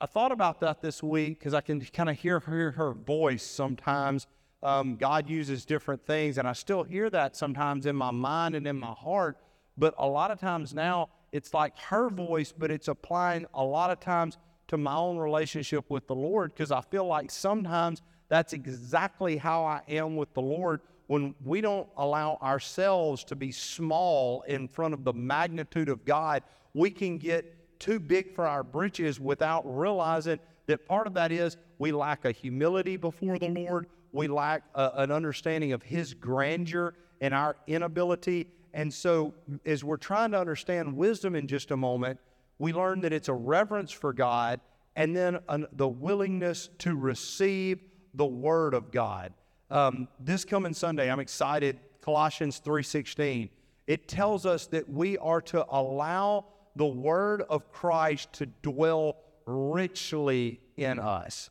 I 0.00 0.06
thought 0.06 0.32
about 0.32 0.60
that 0.60 0.82
this 0.82 1.02
week 1.02 1.38
because 1.38 1.54
I 1.54 1.60
can 1.60 1.80
kind 1.80 2.10
of 2.10 2.18
hear, 2.18 2.40
hear 2.40 2.72
her 2.72 2.92
voice 2.92 3.42
sometimes. 3.42 4.26
Um, 4.62 4.96
God 4.96 5.28
uses 5.28 5.64
different 5.64 6.04
things, 6.06 6.38
and 6.38 6.46
I 6.46 6.52
still 6.52 6.82
hear 6.82 7.10
that 7.10 7.36
sometimes 7.36 7.86
in 7.86 7.96
my 7.96 8.10
mind 8.10 8.54
and 8.54 8.66
in 8.66 8.78
my 8.78 8.92
heart. 8.92 9.38
But 9.76 9.94
a 9.98 10.06
lot 10.06 10.30
of 10.30 10.40
times 10.40 10.70
mm-hmm. 10.70 10.78
now, 10.78 11.08
it's 11.32 11.54
like 11.54 11.78
her 11.78 12.10
voice, 12.10 12.52
but 12.52 12.70
it's 12.70 12.88
applying 12.88 13.46
a 13.54 13.64
lot 13.64 13.90
of 13.90 14.00
times 14.00 14.38
to 14.68 14.76
my 14.76 14.94
own 14.94 15.18
relationship 15.18 15.88
with 15.90 16.06
the 16.06 16.14
Lord 16.14 16.54
because 16.54 16.70
I 16.70 16.80
feel 16.82 17.06
like 17.06 17.30
sometimes 17.30 18.02
that's 18.28 18.52
exactly 18.52 19.36
how 19.36 19.64
I 19.64 19.82
am 19.88 20.16
with 20.16 20.32
the 20.34 20.40
Lord 20.42 20.80
when 21.06 21.34
we 21.44 21.60
don't 21.60 21.88
allow 21.96 22.38
ourselves 22.42 23.24
to 23.24 23.36
be 23.36 23.52
small 23.52 24.42
in 24.42 24.68
front 24.68 24.94
of 24.94 25.04
the 25.04 25.12
magnitude 25.12 25.88
of 25.88 26.04
God. 26.04 26.42
We 26.72 26.90
can 26.90 27.18
get 27.18 27.78
too 27.78 28.00
big 28.00 28.34
for 28.34 28.46
our 28.46 28.62
britches 28.62 29.20
without 29.20 29.62
realizing 29.64 30.38
that 30.66 30.86
part 30.86 31.06
of 31.06 31.14
that 31.14 31.32
is 31.32 31.56
we 31.78 31.92
lack 31.92 32.24
a 32.24 32.32
humility 32.32 32.96
before 32.96 33.38
the 33.38 33.48
Lord. 33.48 33.88
We 34.12 34.28
lack 34.28 34.62
a, 34.74 34.90
an 34.94 35.10
understanding 35.10 35.72
of 35.72 35.82
His 35.82 36.14
grandeur 36.14 36.94
and 37.20 37.34
our 37.34 37.56
inability 37.66 38.46
and 38.74 38.92
so, 38.92 39.34
as 39.66 39.84
we're 39.84 39.96
trying 39.96 40.30
to 40.32 40.40
understand 40.40 40.96
wisdom 40.96 41.34
in 41.34 41.46
just 41.46 41.70
a 41.70 41.76
moment, 41.76 42.18
we 42.58 42.72
learn 42.72 43.00
that 43.02 43.12
it's 43.12 43.28
a 43.28 43.34
reverence 43.34 43.90
for 43.90 44.12
God 44.12 44.60
and 44.96 45.16
then 45.16 45.38
an, 45.48 45.66
the 45.72 45.88
willingness 45.88 46.70
to 46.78 46.96
receive 46.96 47.80
the 48.14 48.26
Word 48.26 48.74
of 48.74 48.90
God. 48.90 49.32
Um, 49.70 50.08
this 50.20 50.44
coming 50.44 50.74
Sunday, 50.74 51.10
I'm 51.10 51.20
excited. 51.20 51.80
Colossians 52.00 52.60
3:16. 52.60 53.50
It 53.86 54.08
tells 54.08 54.46
us 54.46 54.66
that 54.68 54.88
we 54.88 55.18
are 55.18 55.40
to 55.42 55.66
allow 55.68 56.46
the 56.76 56.86
Word 56.86 57.42
of 57.42 57.70
Christ 57.72 58.32
to 58.34 58.46
dwell 58.46 59.16
richly 59.44 60.60
in 60.76 60.98
us. 60.98 61.50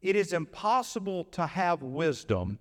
It 0.00 0.16
is 0.16 0.32
impossible 0.32 1.24
to 1.24 1.46
have 1.46 1.82
wisdom 1.82 2.58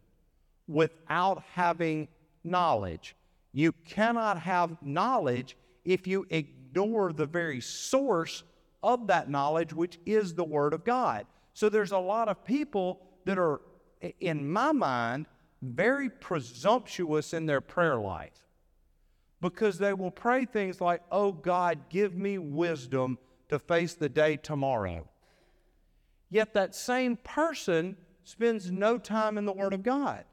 without 0.67 1.43
having 1.53 2.07
knowledge. 2.43 3.15
You 3.55 3.71
cannot 3.85 4.41
have 4.41 4.75
knowledge 4.81 5.55
if 5.85 6.07
you 6.07 6.27
ignore 6.29 7.13
the 7.13 7.25
very 7.25 7.61
source 7.61 8.43
of 8.83 9.07
that 9.07 9.29
knowledge, 9.29 9.71
which 9.71 9.97
is 10.05 10.33
the 10.33 10.43
Word 10.43 10.73
of 10.73 10.83
God. 10.83 11.25
So 11.53 11.69
there's 11.69 11.93
a 11.93 11.97
lot 11.97 12.27
of 12.27 12.43
people 12.43 12.99
that 13.23 13.39
are, 13.39 13.61
in 14.19 14.51
my 14.51 14.73
mind, 14.73 15.27
very 15.61 16.09
presumptuous 16.09 17.33
in 17.33 17.45
their 17.45 17.61
prayer 17.61 17.95
life 17.97 18.45
because 19.39 19.77
they 19.77 19.93
will 19.93 20.11
pray 20.11 20.43
things 20.43 20.81
like, 20.81 21.01
Oh 21.09 21.31
God, 21.31 21.79
give 21.89 22.13
me 22.13 22.37
wisdom 22.37 23.17
to 23.47 23.57
face 23.57 23.93
the 23.93 24.09
day 24.09 24.35
tomorrow. 24.35 25.07
Yet 26.29 26.53
that 26.55 26.75
same 26.75 27.15
person 27.15 27.95
spends 28.25 28.69
no 28.69 28.97
time 28.97 29.37
in 29.37 29.45
the 29.45 29.53
Word 29.53 29.71
of 29.71 29.81
God. 29.81 30.25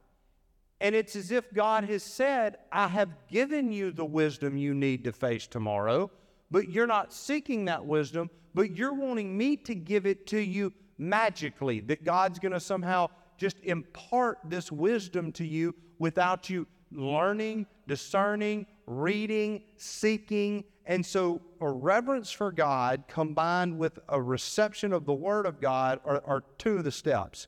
And 0.83 0.97
it's 0.97 1.15
as 1.15 1.31
if 1.31 1.55
God 1.55 1.85
has 1.85 2.03
said, 2.03 2.57
I 2.73 2.89
have 2.89 3.11
given 3.29 3.71
you 3.71 3.93
the 3.93 4.05
wisdom 4.05 4.57
you 4.57 4.75
need 4.75 5.05
to 5.05 5.13
face 5.13 5.47
tomorrow, 5.47 6.11
but 6.51 6.69
you're 6.69 6.89
not 6.89 7.13
seeking 7.13 7.67
that 7.67 7.87
wisdom, 7.87 8.29
but 8.53 8.77
you're 8.77 8.93
wanting 8.93 9.39
me 9.39 9.57
to 9.59 9.77
give 9.77 10.07
it 10.07 10.27
to 10.27 10.41
you 10.41 10.73
magically, 10.99 11.79
that 11.83 12.05
God's 12.05 12.41
going 12.41 12.51
to 12.51 12.59
somehow 12.59 13.11
just 13.39 13.59
impart 13.63 14.39
this 14.45 14.73
wisdom 14.73 15.31
to 15.33 15.47
you 15.47 15.73
without 16.01 16.51
you 16.51 16.67
learning, 16.91 17.67
discerning, 17.87 18.67
reading, 18.87 19.63
seeking. 19.77 20.65
And 20.85 21.07
so, 21.07 21.41
a 21.61 21.71
reverence 21.71 22.33
for 22.33 22.51
God 22.51 23.05
combined 23.07 23.79
with 23.79 24.01
a 24.09 24.21
reception 24.21 24.93
of 24.93 25.07
the 25.07 25.15
Word 25.15 25.47
of 25.47 25.61
God 25.61 26.01
are, 26.05 26.21
are 26.27 26.43
two 26.59 26.79
of 26.79 26.85
the 26.85 26.91
steps. 26.91 27.47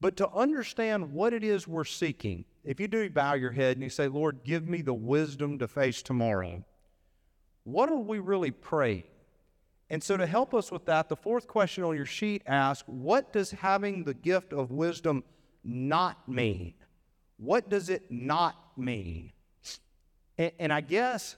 But 0.00 0.16
to 0.18 0.28
understand 0.30 1.12
what 1.12 1.32
it 1.32 1.42
is 1.42 1.66
we're 1.66 1.84
seeking, 1.84 2.44
if 2.64 2.80
you 2.80 2.88
do 2.88 3.08
bow 3.08 3.34
your 3.34 3.52
head 3.52 3.76
and 3.76 3.82
you 3.82 3.88
say, 3.88 4.08
Lord, 4.08 4.40
give 4.44 4.68
me 4.68 4.82
the 4.82 4.94
wisdom 4.94 5.58
to 5.58 5.68
face 5.68 6.02
tomorrow, 6.02 6.64
what 7.64 7.88
are 7.88 7.96
we 7.96 8.18
really 8.18 8.50
praying? 8.50 9.04
And 9.88 10.02
so, 10.02 10.16
to 10.16 10.26
help 10.26 10.52
us 10.52 10.72
with 10.72 10.84
that, 10.86 11.08
the 11.08 11.16
fourth 11.16 11.46
question 11.46 11.84
on 11.84 11.96
your 11.96 12.06
sheet 12.06 12.42
asks, 12.46 12.86
What 12.88 13.32
does 13.32 13.52
having 13.52 14.02
the 14.02 14.14
gift 14.14 14.52
of 14.52 14.72
wisdom 14.72 15.22
not 15.62 16.28
mean? 16.28 16.74
What 17.36 17.68
does 17.70 17.88
it 17.88 18.10
not 18.10 18.56
mean? 18.76 19.32
And, 20.38 20.52
and 20.58 20.72
I 20.72 20.80
guess 20.80 21.36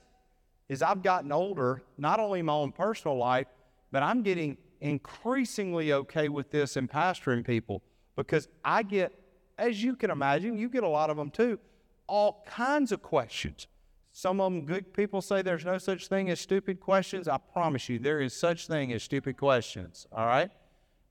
as 0.69 0.81
I've 0.81 1.03
gotten 1.03 1.31
older, 1.31 1.83
not 1.97 2.19
only 2.19 2.39
in 2.39 2.47
my 2.47 2.53
own 2.53 2.71
personal 2.71 3.17
life, 3.17 3.47
but 3.91 4.03
I'm 4.03 4.23
getting 4.23 4.57
increasingly 4.81 5.93
okay 5.93 6.29
with 6.29 6.51
this 6.51 6.77
in 6.77 6.87
pastoring 6.87 7.45
people 7.45 7.81
because 8.19 8.49
I 8.65 8.83
get, 8.83 9.13
as 9.57 9.81
you 9.81 9.95
can 9.95 10.11
imagine, 10.11 10.57
you 10.57 10.67
get 10.67 10.83
a 10.83 10.87
lot 10.87 11.09
of 11.09 11.15
them 11.15 11.31
too, 11.31 11.57
all 12.05 12.43
kinds 12.45 12.91
of 12.91 13.01
questions. 13.01 13.67
Some 14.11 14.41
of 14.41 14.51
them 14.51 14.65
good 14.65 14.93
people 14.93 15.21
say 15.21 15.41
there's 15.41 15.63
no 15.63 15.77
such 15.77 16.07
thing 16.07 16.29
as 16.29 16.39
stupid 16.41 16.81
questions. 16.81 17.29
I 17.29 17.37
promise 17.37 17.87
you, 17.87 17.97
there 17.97 18.19
is 18.19 18.33
such 18.33 18.67
thing 18.67 18.91
as 18.91 19.03
stupid 19.03 19.37
questions. 19.37 20.05
All 20.11 20.25
right, 20.25 20.51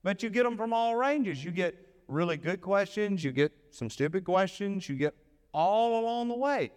but 0.02 0.22
you 0.22 0.28
get 0.28 0.42
them 0.42 0.58
from 0.58 0.74
all 0.74 0.96
ranges. 0.96 1.42
You 1.42 1.50
get 1.50 1.74
really 2.08 2.36
good 2.36 2.60
questions. 2.60 3.24
You 3.24 3.32
get 3.32 3.52
some 3.70 3.88
stupid 3.88 4.24
questions. 4.24 4.86
You 4.86 4.96
get 4.96 5.14
all 5.54 6.00
along 6.00 6.28
the 6.28 6.36
way. 6.36 6.72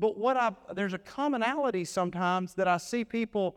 But 0.00 0.18
what 0.18 0.36
I 0.36 0.50
there's 0.74 0.94
a 0.94 0.98
commonality 0.98 1.84
sometimes 1.84 2.54
that 2.54 2.66
I 2.66 2.78
see 2.78 3.04
people. 3.04 3.54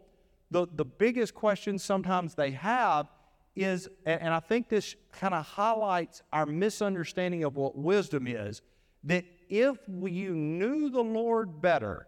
The 0.52 0.68
the 0.76 0.86
biggest 0.86 1.34
questions 1.34 1.84
sometimes 1.84 2.36
they 2.36 2.52
have 2.52 3.08
is, 3.56 3.88
and 4.06 4.34
I 4.34 4.40
think 4.40 4.70
this 4.70 4.96
kind 5.12 5.34
of 5.34 5.46
highlights 5.46 6.22
our 6.32 6.46
misunderstanding 6.46 7.44
of 7.44 7.56
what 7.56 7.78
wisdom 7.78 8.28
is, 8.28 8.62
that 9.04 9.26
if 9.50 9.78
you 9.88 10.34
knew 10.34 10.90
the 10.90 11.04
Lord 11.04 11.62
better, 11.62 12.08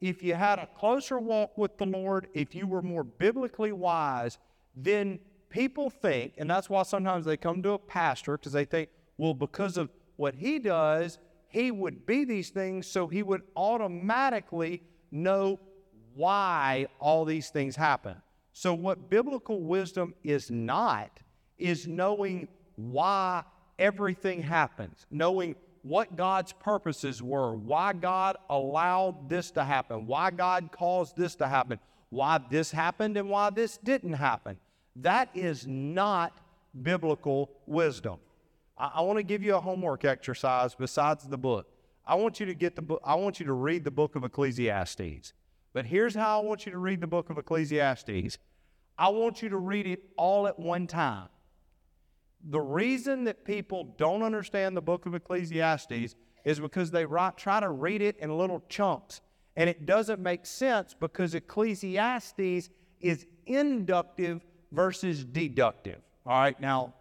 if 0.00 0.22
you 0.22 0.34
had 0.34 0.58
a 0.58 0.68
closer 0.78 1.18
walk 1.18 1.56
with 1.56 1.76
the 1.78 1.86
Lord, 1.86 2.28
if 2.34 2.54
you 2.54 2.66
were 2.66 2.82
more 2.82 3.02
biblically 3.02 3.72
wise, 3.72 4.38
then 4.76 5.18
people 5.48 5.90
think, 5.90 6.34
and 6.36 6.48
that's 6.48 6.68
why 6.68 6.82
sometimes 6.82 7.24
they 7.24 7.36
come 7.36 7.62
to 7.62 7.70
a 7.70 7.78
pastor 7.78 8.36
because 8.36 8.52
they 8.52 8.64
think, 8.64 8.90
well, 9.16 9.34
because 9.34 9.76
of 9.76 9.90
what 10.16 10.34
he 10.34 10.58
does, 10.58 11.18
he 11.48 11.70
would 11.70 12.06
be 12.06 12.24
these 12.24 12.50
things, 12.50 12.86
so 12.86 13.06
he 13.06 13.22
would 13.22 13.42
automatically 13.56 14.82
know 15.10 15.58
why 16.14 16.86
all 17.00 17.24
these 17.24 17.50
things 17.50 17.74
happen. 17.74 18.16
So, 18.58 18.72
what 18.72 19.10
biblical 19.10 19.60
wisdom 19.60 20.14
is 20.24 20.50
not 20.50 21.20
is 21.58 21.86
knowing 21.86 22.48
why 22.76 23.44
everything 23.78 24.40
happens, 24.40 25.04
knowing 25.10 25.56
what 25.82 26.16
God's 26.16 26.54
purposes 26.54 27.22
were, 27.22 27.54
why 27.54 27.92
God 27.92 28.38
allowed 28.48 29.28
this 29.28 29.50
to 29.50 29.62
happen, 29.62 30.06
why 30.06 30.30
God 30.30 30.70
caused 30.72 31.18
this 31.18 31.34
to 31.34 31.46
happen, 31.46 31.78
why 32.08 32.40
this 32.50 32.70
happened 32.70 33.18
and 33.18 33.28
why 33.28 33.50
this 33.50 33.76
didn't 33.76 34.14
happen. 34.14 34.56
That 34.96 35.28
is 35.34 35.66
not 35.66 36.40
biblical 36.82 37.50
wisdom. 37.66 38.16
I, 38.78 38.92
I 38.94 39.00
want 39.02 39.18
to 39.18 39.22
give 39.22 39.42
you 39.42 39.56
a 39.56 39.60
homework 39.60 40.06
exercise 40.06 40.74
besides 40.74 41.24
the 41.24 41.36
book. 41.36 41.66
I 42.06 42.14
want 42.14 42.40
you 42.40 42.46
to 42.46 42.54
get 42.54 42.74
the 42.74 42.80
book, 42.80 43.02
I 43.04 43.16
want 43.16 43.38
you 43.38 43.44
to 43.44 43.52
read 43.52 43.84
the 43.84 43.90
book 43.90 44.16
of 44.16 44.24
Ecclesiastes. 44.24 45.34
But 45.76 45.84
here's 45.84 46.14
how 46.14 46.40
I 46.40 46.42
want 46.42 46.64
you 46.64 46.72
to 46.72 46.78
read 46.78 47.02
the 47.02 47.06
book 47.06 47.28
of 47.28 47.36
Ecclesiastes. 47.36 48.38
I 48.96 49.10
want 49.10 49.42
you 49.42 49.50
to 49.50 49.58
read 49.58 49.86
it 49.86 50.04
all 50.16 50.46
at 50.46 50.58
one 50.58 50.86
time. 50.86 51.28
The 52.48 52.62
reason 52.62 53.24
that 53.24 53.44
people 53.44 53.94
don't 53.98 54.22
understand 54.22 54.74
the 54.74 54.80
book 54.80 55.04
of 55.04 55.14
Ecclesiastes 55.14 56.14
is 56.46 56.60
because 56.60 56.90
they 56.90 57.04
write, 57.04 57.36
try 57.36 57.60
to 57.60 57.68
read 57.68 58.00
it 58.00 58.16
in 58.20 58.38
little 58.38 58.64
chunks. 58.70 59.20
And 59.54 59.68
it 59.68 59.84
doesn't 59.84 60.18
make 60.18 60.46
sense 60.46 60.94
because 60.98 61.34
Ecclesiastes 61.34 62.70
is 63.02 63.26
inductive 63.44 64.46
versus 64.72 65.26
deductive. 65.26 66.00
All 66.24 66.40
right, 66.40 66.58
now 66.58 66.94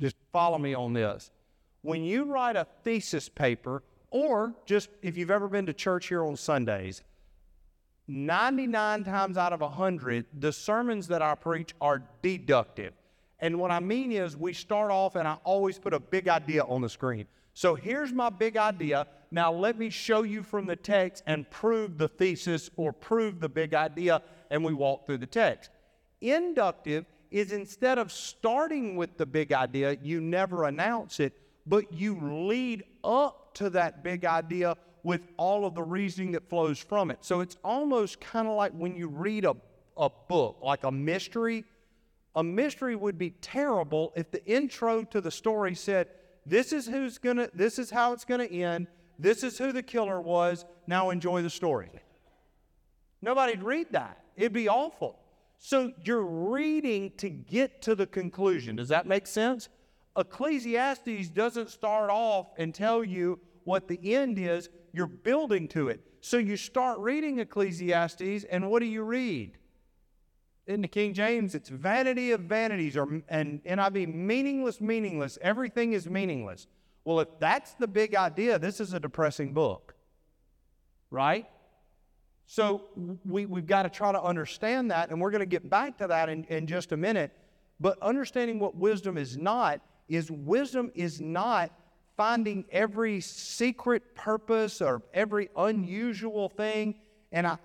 just 0.00 0.16
follow 0.32 0.56
me 0.56 0.72
on 0.72 0.94
this. 0.94 1.30
When 1.82 2.02
you 2.02 2.24
write 2.24 2.56
a 2.56 2.66
thesis 2.84 3.28
paper, 3.28 3.82
or 4.10 4.54
just 4.64 4.88
if 5.02 5.18
you've 5.18 5.30
ever 5.30 5.46
been 5.46 5.66
to 5.66 5.74
church 5.74 6.08
here 6.08 6.24
on 6.24 6.36
Sundays, 6.36 7.02
99 8.08 9.04
times 9.04 9.36
out 9.36 9.52
of 9.52 9.60
100, 9.60 10.24
the 10.40 10.50
sermons 10.50 11.06
that 11.08 11.20
I 11.20 11.34
preach 11.34 11.74
are 11.80 12.02
deductive. 12.22 12.94
And 13.38 13.58
what 13.60 13.70
I 13.70 13.80
mean 13.80 14.10
is, 14.10 14.36
we 14.36 14.52
start 14.52 14.90
off, 14.90 15.14
and 15.14 15.28
I 15.28 15.36
always 15.44 15.78
put 15.78 15.92
a 15.92 16.00
big 16.00 16.26
idea 16.26 16.64
on 16.64 16.80
the 16.80 16.88
screen. 16.88 17.26
So 17.54 17.74
here's 17.74 18.12
my 18.12 18.30
big 18.30 18.56
idea. 18.56 19.06
Now 19.30 19.52
let 19.52 19.78
me 19.78 19.90
show 19.90 20.22
you 20.22 20.42
from 20.42 20.66
the 20.66 20.74
text 20.74 21.22
and 21.26 21.48
prove 21.50 21.98
the 21.98 22.08
thesis 22.08 22.70
or 22.76 22.92
prove 22.92 23.40
the 23.40 23.48
big 23.48 23.74
idea, 23.74 24.22
and 24.50 24.64
we 24.64 24.72
walk 24.72 25.06
through 25.06 25.18
the 25.18 25.26
text. 25.26 25.70
Inductive 26.20 27.04
is 27.30 27.52
instead 27.52 27.98
of 27.98 28.10
starting 28.10 28.96
with 28.96 29.18
the 29.18 29.26
big 29.26 29.52
idea, 29.52 29.98
you 30.02 30.20
never 30.20 30.64
announce 30.64 31.20
it, 31.20 31.34
but 31.66 31.92
you 31.92 32.18
lead 32.48 32.84
up 33.04 33.54
to 33.54 33.70
that 33.70 34.02
big 34.02 34.24
idea 34.24 34.76
with 35.02 35.22
all 35.36 35.64
of 35.64 35.74
the 35.74 35.82
reasoning 35.82 36.32
that 36.32 36.48
flows 36.48 36.78
from 36.78 37.10
it. 37.10 37.18
So 37.22 37.40
it's 37.40 37.56
almost 37.64 38.20
kind 38.20 38.48
of 38.48 38.56
like 38.56 38.72
when 38.72 38.96
you 38.96 39.08
read 39.08 39.44
a, 39.44 39.56
a 39.96 40.10
book, 40.28 40.58
like 40.62 40.84
a 40.84 40.90
mystery. 40.90 41.64
A 42.36 42.42
mystery 42.44 42.94
would 42.94 43.18
be 43.18 43.30
terrible 43.30 44.12
if 44.14 44.30
the 44.30 44.44
intro 44.46 45.02
to 45.04 45.20
the 45.20 45.30
story 45.30 45.74
said, 45.74 46.08
This 46.46 46.72
is 46.72 46.86
who's 46.86 47.18
gonna, 47.18 47.48
this 47.54 47.78
is 47.78 47.90
how 47.90 48.12
it's 48.12 48.24
gonna 48.24 48.44
end, 48.44 48.86
this 49.18 49.42
is 49.42 49.58
who 49.58 49.72
the 49.72 49.82
killer 49.82 50.20
was, 50.20 50.64
now 50.86 51.10
enjoy 51.10 51.42
the 51.42 51.50
story. 51.50 51.90
Nobody'd 53.20 53.62
read 53.62 53.88
that. 53.90 54.22
It'd 54.36 54.52
be 54.52 54.68
awful. 54.68 55.18
So 55.58 55.92
you're 56.04 56.22
reading 56.24 57.12
to 57.16 57.28
get 57.28 57.82
to 57.82 57.96
the 57.96 58.06
conclusion. 58.06 58.76
Does 58.76 58.88
that 58.88 59.06
make 59.06 59.26
sense? 59.26 59.68
Ecclesiastes 60.16 61.28
doesn't 61.28 61.70
start 61.70 62.10
off 62.10 62.48
and 62.56 62.74
tell 62.74 63.04
you 63.04 63.38
what 63.68 63.86
the 63.86 64.14
end 64.14 64.38
is, 64.38 64.70
you're 64.94 65.06
building 65.06 65.68
to 65.68 65.88
it. 65.88 66.00
So 66.22 66.38
you 66.38 66.56
start 66.56 66.98
reading 67.00 67.38
Ecclesiastes, 67.38 68.44
and 68.44 68.70
what 68.70 68.80
do 68.80 68.86
you 68.86 69.02
read? 69.02 69.58
In 70.66 70.80
the 70.80 70.88
King 70.88 71.12
James, 71.12 71.54
it's 71.54 71.68
vanity 71.68 72.30
of 72.32 72.40
vanities, 72.40 72.96
or 72.96 73.22
and 73.28 73.62
NIV, 73.64 74.14
meaningless, 74.14 74.80
meaningless. 74.80 75.38
Everything 75.42 75.92
is 75.92 76.08
meaningless. 76.08 76.66
Well, 77.04 77.20
if 77.20 77.28
that's 77.38 77.74
the 77.74 77.86
big 77.86 78.14
idea, 78.14 78.58
this 78.58 78.80
is 78.80 78.94
a 78.94 79.00
depressing 79.00 79.52
book, 79.52 79.94
right? 81.10 81.46
So 82.46 82.84
we, 83.26 83.44
we've 83.44 83.66
got 83.66 83.82
to 83.82 83.90
try 83.90 84.12
to 84.12 84.22
understand 84.22 84.90
that, 84.92 85.10
and 85.10 85.20
we're 85.20 85.30
going 85.30 85.40
to 85.40 85.46
get 85.46 85.68
back 85.68 85.98
to 85.98 86.06
that 86.06 86.30
in, 86.30 86.44
in 86.44 86.66
just 86.66 86.92
a 86.92 86.96
minute. 86.96 87.32
But 87.80 88.00
understanding 88.00 88.58
what 88.58 88.74
wisdom 88.74 89.18
is 89.18 89.36
not 89.36 89.82
is 90.08 90.30
wisdom 90.30 90.90
is 90.94 91.20
not 91.20 91.70
finding 92.18 92.64
every 92.72 93.20
secret 93.20 94.16
purpose 94.16 94.82
or 94.82 95.00
every 95.14 95.48
unusual 95.56 96.48
thing. 96.48 96.96
And 97.30 97.46
I, 97.46 97.58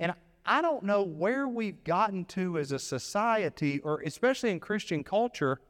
and 0.00 0.12
I 0.44 0.60
don't 0.60 0.82
know 0.82 1.02
where 1.02 1.46
we've 1.46 1.82
gotten 1.84 2.24
to 2.26 2.58
as 2.58 2.72
a 2.72 2.78
society, 2.78 3.78
or 3.78 4.00
especially 4.00 4.50
in 4.50 4.58
Christian 4.58 5.04
culture. 5.04 5.60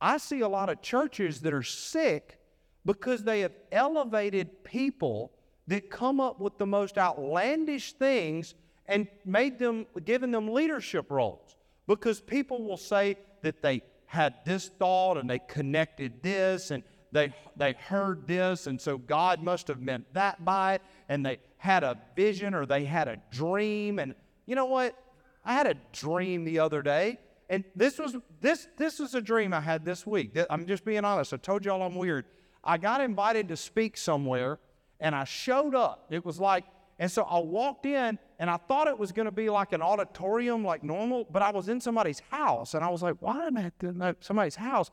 I 0.00 0.18
see 0.18 0.40
a 0.40 0.48
lot 0.48 0.70
of 0.70 0.80
churches 0.80 1.40
that 1.40 1.52
are 1.52 1.64
sick 1.64 2.38
because 2.86 3.24
they 3.24 3.40
have 3.40 3.52
elevated 3.72 4.62
people 4.62 5.32
that 5.66 5.90
come 5.90 6.20
up 6.20 6.40
with 6.40 6.56
the 6.56 6.66
most 6.66 6.98
outlandish 6.98 7.94
things 7.94 8.54
and 8.86 9.08
made 9.24 9.58
them, 9.58 9.86
given 10.04 10.30
them 10.30 10.52
leadership 10.52 11.10
roles. 11.10 11.56
Because 11.88 12.20
people 12.20 12.62
will 12.62 12.76
say 12.76 13.16
that 13.42 13.60
they 13.60 13.82
had 14.06 14.34
this 14.44 14.68
thought 14.78 15.16
and 15.16 15.28
they 15.28 15.40
connected 15.40 16.22
this 16.22 16.70
and 16.70 16.84
they, 17.12 17.34
they 17.56 17.72
heard 17.72 18.26
this, 18.26 18.66
and 18.66 18.80
so 18.80 18.98
God 18.98 19.42
must 19.42 19.68
have 19.68 19.80
meant 19.80 20.12
that 20.14 20.44
by 20.44 20.74
it, 20.74 20.82
and 21.08 21.24
they 21.24 21.38
had 21.56 21.82
a 21.82 21.98
vision 22.14 22.54
or 22.54 22.66
they 22.66 22.84
had 22.84 23.08
a 23.08 23.18
dream. 23.30 23.98
And 23.98 24.14
you 24.46 24.54
know 24.54 24.66
what? 24.66 24.96
I 25.44 25.54
had 25.54 25.66
a 25.66 25.74
dream 25.92 26.44
the 26.44 26.58
other 26.58 26.82
day, 26.82 27.18
and 27.48 27.64
this 27.74 27.98
was 27.98 28.16
this 28.40 28.68
this 28.76 28.98
was 28.98 29.14
a 29.14 29.20
dream 29.20 29.52
I 29.52 29.60
had 29.60 29.84
this 29.84 30.06
week. 30.06 30.38
I'm 30.48 30.66
just 30.66 30.84
being 30.84 31.04
honest. 31.04 31.32
I 31.32 31.38
told 31.38 31.64
y'all 31.64 31.82
I'm 31.82 31.94
weird. 31.94 32.26
I 32.62 32.78
got 32.78 33.00
invited 33.00 33.48
to 33.48 33.56
speak 33.56 33.96
somewhere, 33.96 34.58
and 35.00 35.14
I 35.14 35.24
showed 35.24 35.74
up. 35.74 36.06
It 36.10 36.24
was 36.24 36.38
like, 36.38 36.64
and 36.98 37.10
so 37.10 37.22
I 37.22 37.38
walked 37.38 37.86
in, 37.86 38.18
and 38.38 38.50
I 38.50 38.58
thought 38.58 38.86
it 38.86 38.98
was 38.98 39.12
going 39.12 39.24
to 39.24 39.32
be 39.32 39.48
like 39.48 39.72
an 39.72 39.80
auditorium, 39.80 40.62
like 40.62 40.84
normal, 40.84 41.26
but 41.30 41.42
I 41.42 41.50
was 41.50 41.68
in 41.70 41.80
somebody's 41.80 42.20
house, 42.30 42.74
and 42.74 42.84
I 42.84 42.90
was 42.90 43.02
like, 43.02 43.16
why 43.20 43.46
am 43.46 43.56
I 43.56 43.72
at 44.06 44.22
somebody's 44.22 44.56
house? 44.56 44.90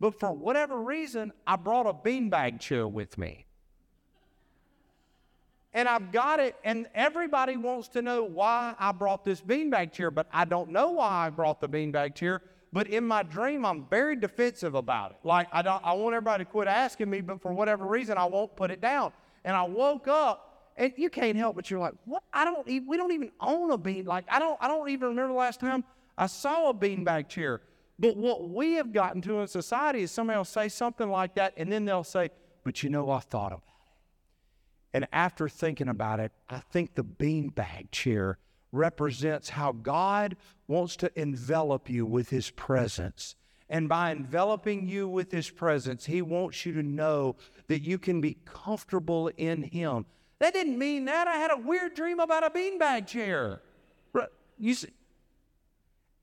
But 0.00 0.18
for 0.18 0.32
whatever 0.32 0.80
reason, 0.80 1.32
I 1.46 1.56
brought 1.56 1.86
a 1.86 1.92
beanbag 1.92 2.58
chair 2.58 2.88
with 2.88 3.18
me. 3.18 3.44
And 5.72 5.88
I've 5.88 6.10
got 6.10 6.40
it, 6.40 6.56
and 6.64 6.88
everybody 6.94 7.56
wants 7.56 7.88
to 7.88 8.02
know 8.02 8.24
why 8.24 8.74
I 8.78 8.90
brought 8.90 9.24
this 9.24 9.40
beanbag 9.40 9.92
chair, 9.92 10.10
but 10.10 10.26
I 10.32 10.44
don't 10.44 10.70
know 10.70 10.90
why 10.90 11.26
I 11.26 11.30
brought 11.30 11.60
the 11.60 11.68
beanbag 11.68 12.16
chair. 12.16 12.42
But 12.72 12.88
in 12.88 13.04
my 13.04 13.22
dream, 13.22 13.64
I'm 13.64 13.86
very 13.86 14.16
defensive 14.16 14.74
about 14.74 15.12
it. 15.12 15.18
Like, 15.22 15.48
I, 15.52 15.62
don't, 15.62 15.84
I 15.84 15.92
want 15.92 16.14
everybody 16.14 16.44
to 16.44 16.50
quit 16.50 16.66
asking 16.66 17.10
me, 17.10 17.20
but 17.20 17.40
for 17.40 17.52
whatever 17.52 17.84
reason, 17.84 18.16
I 18.16 18.24
won't 18.24 18.56
put 18.56 18.70
it 18.70 18.80
down. 18.80 19.12
And 19.44 19.54
I 19.54 19.62
woke 19.62 20.08
up, 20.08 20.72
and 20.76 20.92
you 20.96 21.10
can't 21.10 21.36
help 21.36 21.56
but 21.56 21.70
you're 21.70 21.80
like, 21.80 21.94
what? 22.04 22.22
I 22.32 22.44
don't 22.44 22.66
we 22.66 22.96
don't 22.96 23.12
even 23.12 23.32
own 23.40 23.70
a 23.70 23.78
bean. 23.78 24.06
Like, 24.06 24.24
I 24.28 24.38
don't, 24.38 24.56
I 24.60 24.68
don't 24.68 24.88
even 24.88 25.08
remember 25.08 25.32
the 25.32 25.38
last 25.38 25.60
time 25.60 25.84
I 26.16 26.26
saw 26.26 26.70
a 26.70 26.74
beanbag 26.74 27.28
chair. 27.28 27.60
But 28.00 28.16
what 28.16 28.48
we 28.48 28.72
have 28.74 28.92
gotten 28.94 29.20
to 29.22 29.40
in 29.40 29.46
society 29.46 30.00
is 30.00 30.10
somebody 30.10 30.38
will 30.38 30.44
say 30.46 30.70
something 30.70 31.10
like 31.10 31.34
that, 31.34 31.52
and 31.58 31.70
then 31.70 31.84
they'll 31.84 32.02
say, 32.02 32.30
But 32.64 32.82
you 32.82 32.88
know, 32.88 33.10
I 33.10 33.18
thought 33.20 33.52
about 33.52 33.62
it. 33.62 34.94
And 34.94 35.06
after 35.12 35.50
thinking 35.50 35.88
about 35.88 36.18
it, 36.18 36.32
I 36.48 36.60
think 36.72 36.94
the 36.94 37.04
beanbag 37.04 37.90
chair 37.92 38.38
represents 38.72 39.50
how 39.50 39.72
God 39.72 40.36
wants 40.66 40.96
to 40.96 41.12
envelop 41.20 41.90
you 41.90 42.06
with 42.06 42.30
His 42.30 42.50
presence. 42.50 43.36
And 43.68 43.88
by 43.88 44.12
enveloping 44.12 44.88
you 44.88 45.06
with 45.06 45.30
His 45.30 45.50
presence, 45.50 46.06
He 46.06 46.22
wants 46.22 46.64
you 46.64 46.72
to 46.72 46.82
know 46.82 47.36
that 47.68 47.82
you 47.82 47.98
can 47.98 48.22
be 48.22 48.38
comfortable 48.46 49.30
in 49.36 49.62
Him. 49.62 50.06
That 50.38 50.54
didn't 50.54 50.78
mean 50.78 51.04
that. 51.04 51.28
I 51.28 51.36
had 51.36 51.50
a 51.50 51.58
weird 51.58 51.94
dream 51.94 52.18
about 52.18 52.44
a 52.46 52.50
beanbag 52.50 53.06
chair. 53.06 53.60
You 54.58 54.74
see, 54.74 54.88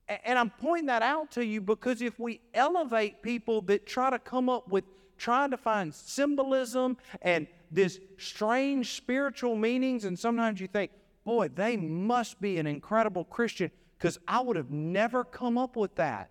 and 0.08 0.38
I'm 0.38 0.50
pointing 0.50 0.86
that 0.86 1.02
out 1.02 1.30
to 1.32 1.44
you 1.44 1.60
because 1.60 2.00
if 2.00 2.18
we 2.18 2.40
elevate 2.54 3.22
people 3.22 3.60
that 3.62 3.86
try 3.86 4.10
to 4.10 4.18
come 4.18 4.48
up 4.48 4.68
with 4.68 4.84
trying 5.18 5.50
to 5.50 5.56
find 5.56 5.92
symbolism 5.94 6.96
and 7.22 7.46
this 7.70 8.00
strange 8.16 8.94
spiritual 8.94 9.56
meanings, 9.56 10.04
and 10.04 10.18
sometimes 10.18 10.60
you 10.60 10.68
think, 10.68 10.90
boy, 11.24 11.48
they 11.48 11.76
must 11.76 12.40
be 12.40 12.58
an 12.58 12.66
incredible 12.66 13.24
Christian 13.24 13.70
because 13.98 14.18
I 14.26 14.40
would 14.40 14.56
have 14.56 14.70
never 14.70 15.24
come 15.24 15.58
up 15.58 15.76
with 15.76 15.94
that. 15.96 16.30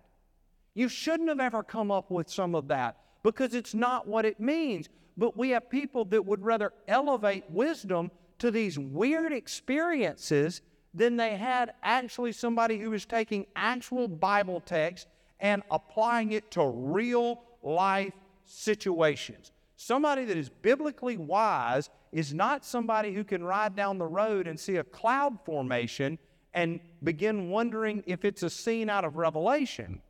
You 0.74 0.88
shouldn't 0.88 1.28
have 1.28 1.40
ever 1.40 1.62
come 1.62 1.90
up 1.90 2.10
with 2.10 2.28
some 2.28 2.54
of 2.54 2.68
that 2.68 2.96
because 3.22 3.54
it's 3.54 3.74
not 3.74 4.06
what 4.08 4.24
it 4.24 4.40
means. 4.40 4.88
But 5.16 5.36
we 5.36 5.50
have 5.50 5.68
people 5.68 6.04
that 6.06 6.24
would 6.24 6.44
rather 6.44 6.72
elevate 6.86 7.44
wisdom 7.50 8.10
to 8.38 8.50
these 8.50 8.78
weird 8.78 9.32
experiences 9.32 10.62
than 10.94 11.16
they 11.16 11.36
had 11.36 11.74
actually 11.82 12.32
somebody 12.32 12.78
who 12.78 12.90
was 12.90 13.04
taking 13.04 13.46
actual 13.54 14.08
Bible 14.08 14.60
text 14.60 15.06
and 15.40 15.62
applying 15.70 16.32
it 16.32 16.50
to 16.52 16.66
real 16.66 17.42
life 17.62 18.12
situations. 18.44 19.52
Somebody 19.76 20.24
that 20.24 20.36
is 20.36 20.48
biblically 20.48 21.16
wise 21.16 21.90
is 22.10 22.34
not 22.34 22.64
somebody 22.64 23.12
who 23.12 23.22
can 23.22 23.44
ride 23.44 23.76
down 23.76 23.98
the 23.98 24.06
road 24.06 24.46
and 24.46 24.58
see 24.58 24.76
a 24.76 24.84
cloud 24.84 25.38
formation 25.44 26.18
and 26.54 26.80
begin 27.04 27.50
wondering 27.50 28.02
if 28.06 28.24
it's 28.24 28.42
a 28.42 28.50
scene 28.50 28.90
out 28.90 29.04
of 29.04 29.16
Revelation. 29.16 30.00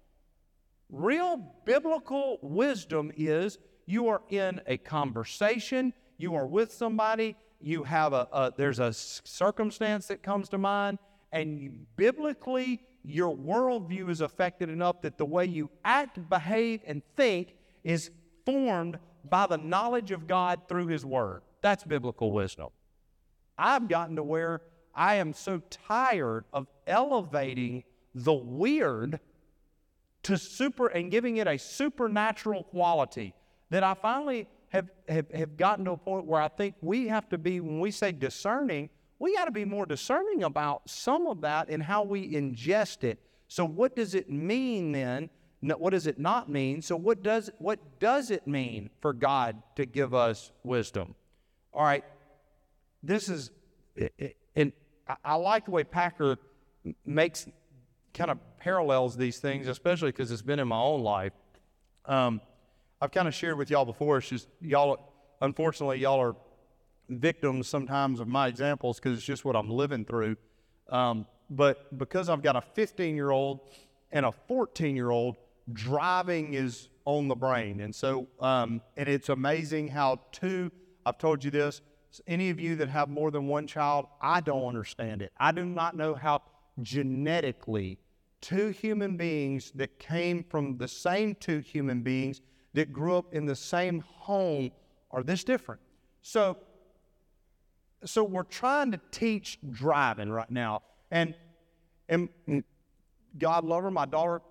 Real 0.89 1.55
biblical 1.67 2.39
wisdom 2.41 3.13
is 3.17 3.59
you 3.85 4.09
are 4.09 4.23
in 4.31 4.61
a 4.67 4.79
conversation, 4.79 5.93
you 6.17 6.35
are 6.35 6.47
with 6.47 6.73
somebody, 6.73 7.37
you 7.61 7.83
have 7.85 8.13
a, 8.13 8.29
a 8.33 8.53
there's 8.57 8.79
a 8.79 8.93
circumstance 8.93 10.07
that 10.07 10.23
comes 10.23 10.49
to 10.51 10.59
mind, 10.59 10.99
and 11.33 11.59
you, 11.59 11.73
biblically 11.97 12.81
your 13.05 13.35
worldview 13.37 14.11
is 14.11 14.21
affected 14.21 14.69
enough 14.69 15.01
that 15.03 15.19
the 15.19 15.25
way 15.25 15.47
you 15.47 15.71
act, 15.85 16.29
behave, 16.29 16.81
and 16.87 17.03
think 17.17 17.55
is 17.85 18.11
formed 18.45 18.99
by 19.29 19.47
the 19.47 19.57
knowledge 19.57 20.11
of 20.11 20.27
God 20.27 20.61
through 20.69 20.87
His 20.89 21.05
Word. 21.05 21.43
That's 21.63 21.85
biblical 21.85 22.33
wisdom. 22.33 22.69
I've 23.57 23.89
gotten 23.89 24.17
to 24.17 24.23
where 24.23 24.63
I 24.95 25.17
am 25.17 25.33
so 25.33 25.63
tired 25.71 26.45
of 26.53 26.67
elevating 26.87 27.85
the 28.15 28.35
weird 28.35 29.21
to 30.25 30.37
super 30.37 30.89
and 30.89 31.11
giving 31.11 31.39
it 31.39 31.47
a 31.47 31.57
supernatural 31.57 32.65
quality 32.65 33.35
that 33.71 33.83
I 33.83 33.95
finally 33.95 34.49
have, 34.71 34.91
have, 35.09 35.31
have 35.33 35.57
gotten 35.57 35.85
to 35.87 35.93
a 35.93 35.97
point 35.97 36.27
where 36.27 36.41
I 36.41 36.49
think 36.49 36.75
we 36.81 37.09
have 37.09 37.29
to 37.31 37.39
be, 37.39 37.61
when 37.61 37.81
we 37.81 37.91
say 37.91 38.13
discerning, 38.13 38.91
we 39.19 39.35
got 39.35 39.47
to 39.47 39.51
be 39.51 39.65
more 39.65 39.87
discerning 39.87 40.45
about 40.45 40.89
some 40.89 41.27
of 41.27 41.41
that 41.41 41.69
and 41.69 41.83
how 41.83 42.03
we 42.03 42.33
ingest 42.35 43.05
it. 43.05 43.19
So, 43.49 43.65
what 43.65 43.97
does 43.97 44.15
it 44.15 44.31
mean 44.31 44.93
then? 44.93 45.31
What 45.61 45.91
does 45.91 46.07
it 46.07 46.19
not 46.19 46.49
mean? 46.49 46.83
So, 46.83 46.97
what 46.97 47.23
does, 47.23 47.51
what 47.59 47.99
does 47.99 48.31
it 48.31 48.47
mean 48.47 48.91
for 49.01 49.13
God 49.13 49.61
to 49.77 49.87
give 49.87 50.15
us 50.15 50.53
wisdom? 50.63 51.15
All 51.73 51.83
right, 51.83 52.05
this 53.03 53.29
is, 53.29 53.51
and 54.55 54.73
I 55.25 55.35
like 55.35 55.65
the 55.65 55.71
way 55.71 55.85
Packer 55.85 56.37
makes 57.05 57.47
kind 58.15 58.31
of 58.31 58.39
parallels 58.59 59.17
these 59.17 59.39
things, 59.39 59.67
especially 59.67 60.11
because 60.11 60.31
it's 60.31 60.43
been 60.43 60.59
in 60.59 60.69
my 60.69 60.79
own 60.79 61.03
life. 61.03 61.33
Um, 62.05 62.41
I've 63.01 63.13
kind 63.13 63.29
of 63.29 63.35
shared 63.35 63.57
with 63.59 63.71
y'all 63.71 63.85
before. 63.85 64.19
It's 64.19 64.29
just 64.29 64.49
y'all, 64.61 65.13
unfortunately, 65.41 66.01
y'all 66.01 66.21
are 66.21 66.35
victims 67.09 67.69
sometimes 67.69 68.19
of 68.21 68.27
my 68.27 68.49
examples 68.49 68.99
because 68.99 69.17
it's 69.17 69.27
just 69.27 69.45
what 69.45 69.55
I'm 69.55 69.71
living 69.71 70.05
through. 70.05 70.37
Um, 70.89 71.27
but 71.49 71.97
because 71.97 72.29
I've 72.29 72.43
got 72.43 72.57
a 72.57 72.61
15 72.61 73.15
year 73.15 73.31
old 73.31 73.61
and 74.11 74.27
a 74.27 74.33
14 74.33 74.97
year 74.97 75.11
old, 75.11 75.37
driving 75.73 76.55
is 76.55 76.89
on 77.05 77.29
the 77.29 77.37
brain. 77.37 77.81
And 77.81 77.95
so, 77.95 78.27
um, 78.41 78.83
and 78.97 79.09
it's 79.09 79.29
amazing 79.29 79.89
how 79.89 80.21
two, 80.33 80.71
I've 81.07 81.19
told 81.19 81.45
you 81.45 81.51
this, 81.51 81.81
any 82.27 82.51
of 82.51 82.59
you 82.59 82.75
that 82.77 82.89
have 82.89 83.09
more 83.09 83.31
than 83.31 83.47
one 83.47 83.67
child, 83.67 84.07
I 84.21 84.41
don't 84.41 84.67
understand 84.67 85.23
it. 85.23 85.33
I 85.39 85.53
do 85.53 85.65
not 85.65 85.97
know 85.97 86.15
how 86.15 86.43
genetically 86.83 87.99
two 88.41 88.69
human 88.69 89.17
beings 89.17 89.71
that 89.75 89.99
came 89.99 90.43
from 90.43 90.79
the 90.79 90.89
same 90.89 91.35
two 91.35 91.59
human 91.61 92.03
beings 92.03 92.41
that 92.79 92.93
grew 92.93 93.17
up 93.17 93.35
in 93.35 93.45
the 93.45 93.57
same 93.57 94.05
home 94.07 94.71
are 95.11 95.25
this 95.25 95.43
different. 95.43 95.81
So, 96.23 96.57
so 98.05 98.23
we're 98.23 98.45
trying 98.45 98.93
to 98.93 99.01
teach 99.11 99.59
driving 99.69 100.31
right 100.31 100.49
now, 100.49 100.83
and 101.11 101.35
and 102.09 102.29
God 103.37 103.65
love 103.65 103.83
her, 103.83 103.91
my 103.91 104.07
daughter. 104.07 104.43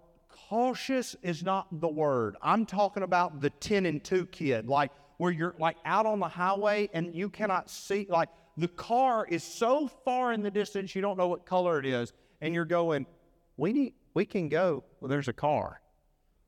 Cautious 0.50 1.16
is 1.22 1.42
not 1.42 1.68
the 1.80 1.88
word. 1.88 2.36
I'm 2.42 2.66
talking 2.66 3.04
about 3.04 3.40
the 3.40 3.50
ten 3.50 3.86
and 3.86 4.04
two 4.04 4.26
kid, 4.26 4.68
like 4.68 4.92
where 5.16 5.32
you're 5.32 5.56
like 5.58 5.78
out 5.86 6.06
on 6.06 6.20
the 6.20 6.28
highway 6.28 6.90
and 6.94 7.16
you 7.16 7.30
cannot 7.30 7.70
see, 7.70 8.08
like 8.10 8.28
the 8.58 8.68
car 8.68 9.26
is 9.26 9.42
so 9.42 9.88
far 10.04 10.34
in 10.34 10.42
the 10.44 10.52
distance 10.52 10.94
you 10.94 11.02
don't 11.02 11.18
know 11.18 11.30
what 11.30 11.46
color 11.46 11.80
it 11.80 11.86
is, 11.86 12.12
and 12.42 12.54
you're 12.54 12.66
going, 12.66 13.06
we 13.56 13.72
need, 13.72 13.94
we 14.14 14.26
can 14.26 14.50
go. 14.50 14.84
Well, 15.00 15.08
there's 15.08 15.30
a 15.30 15.34
car. 15.34 15.80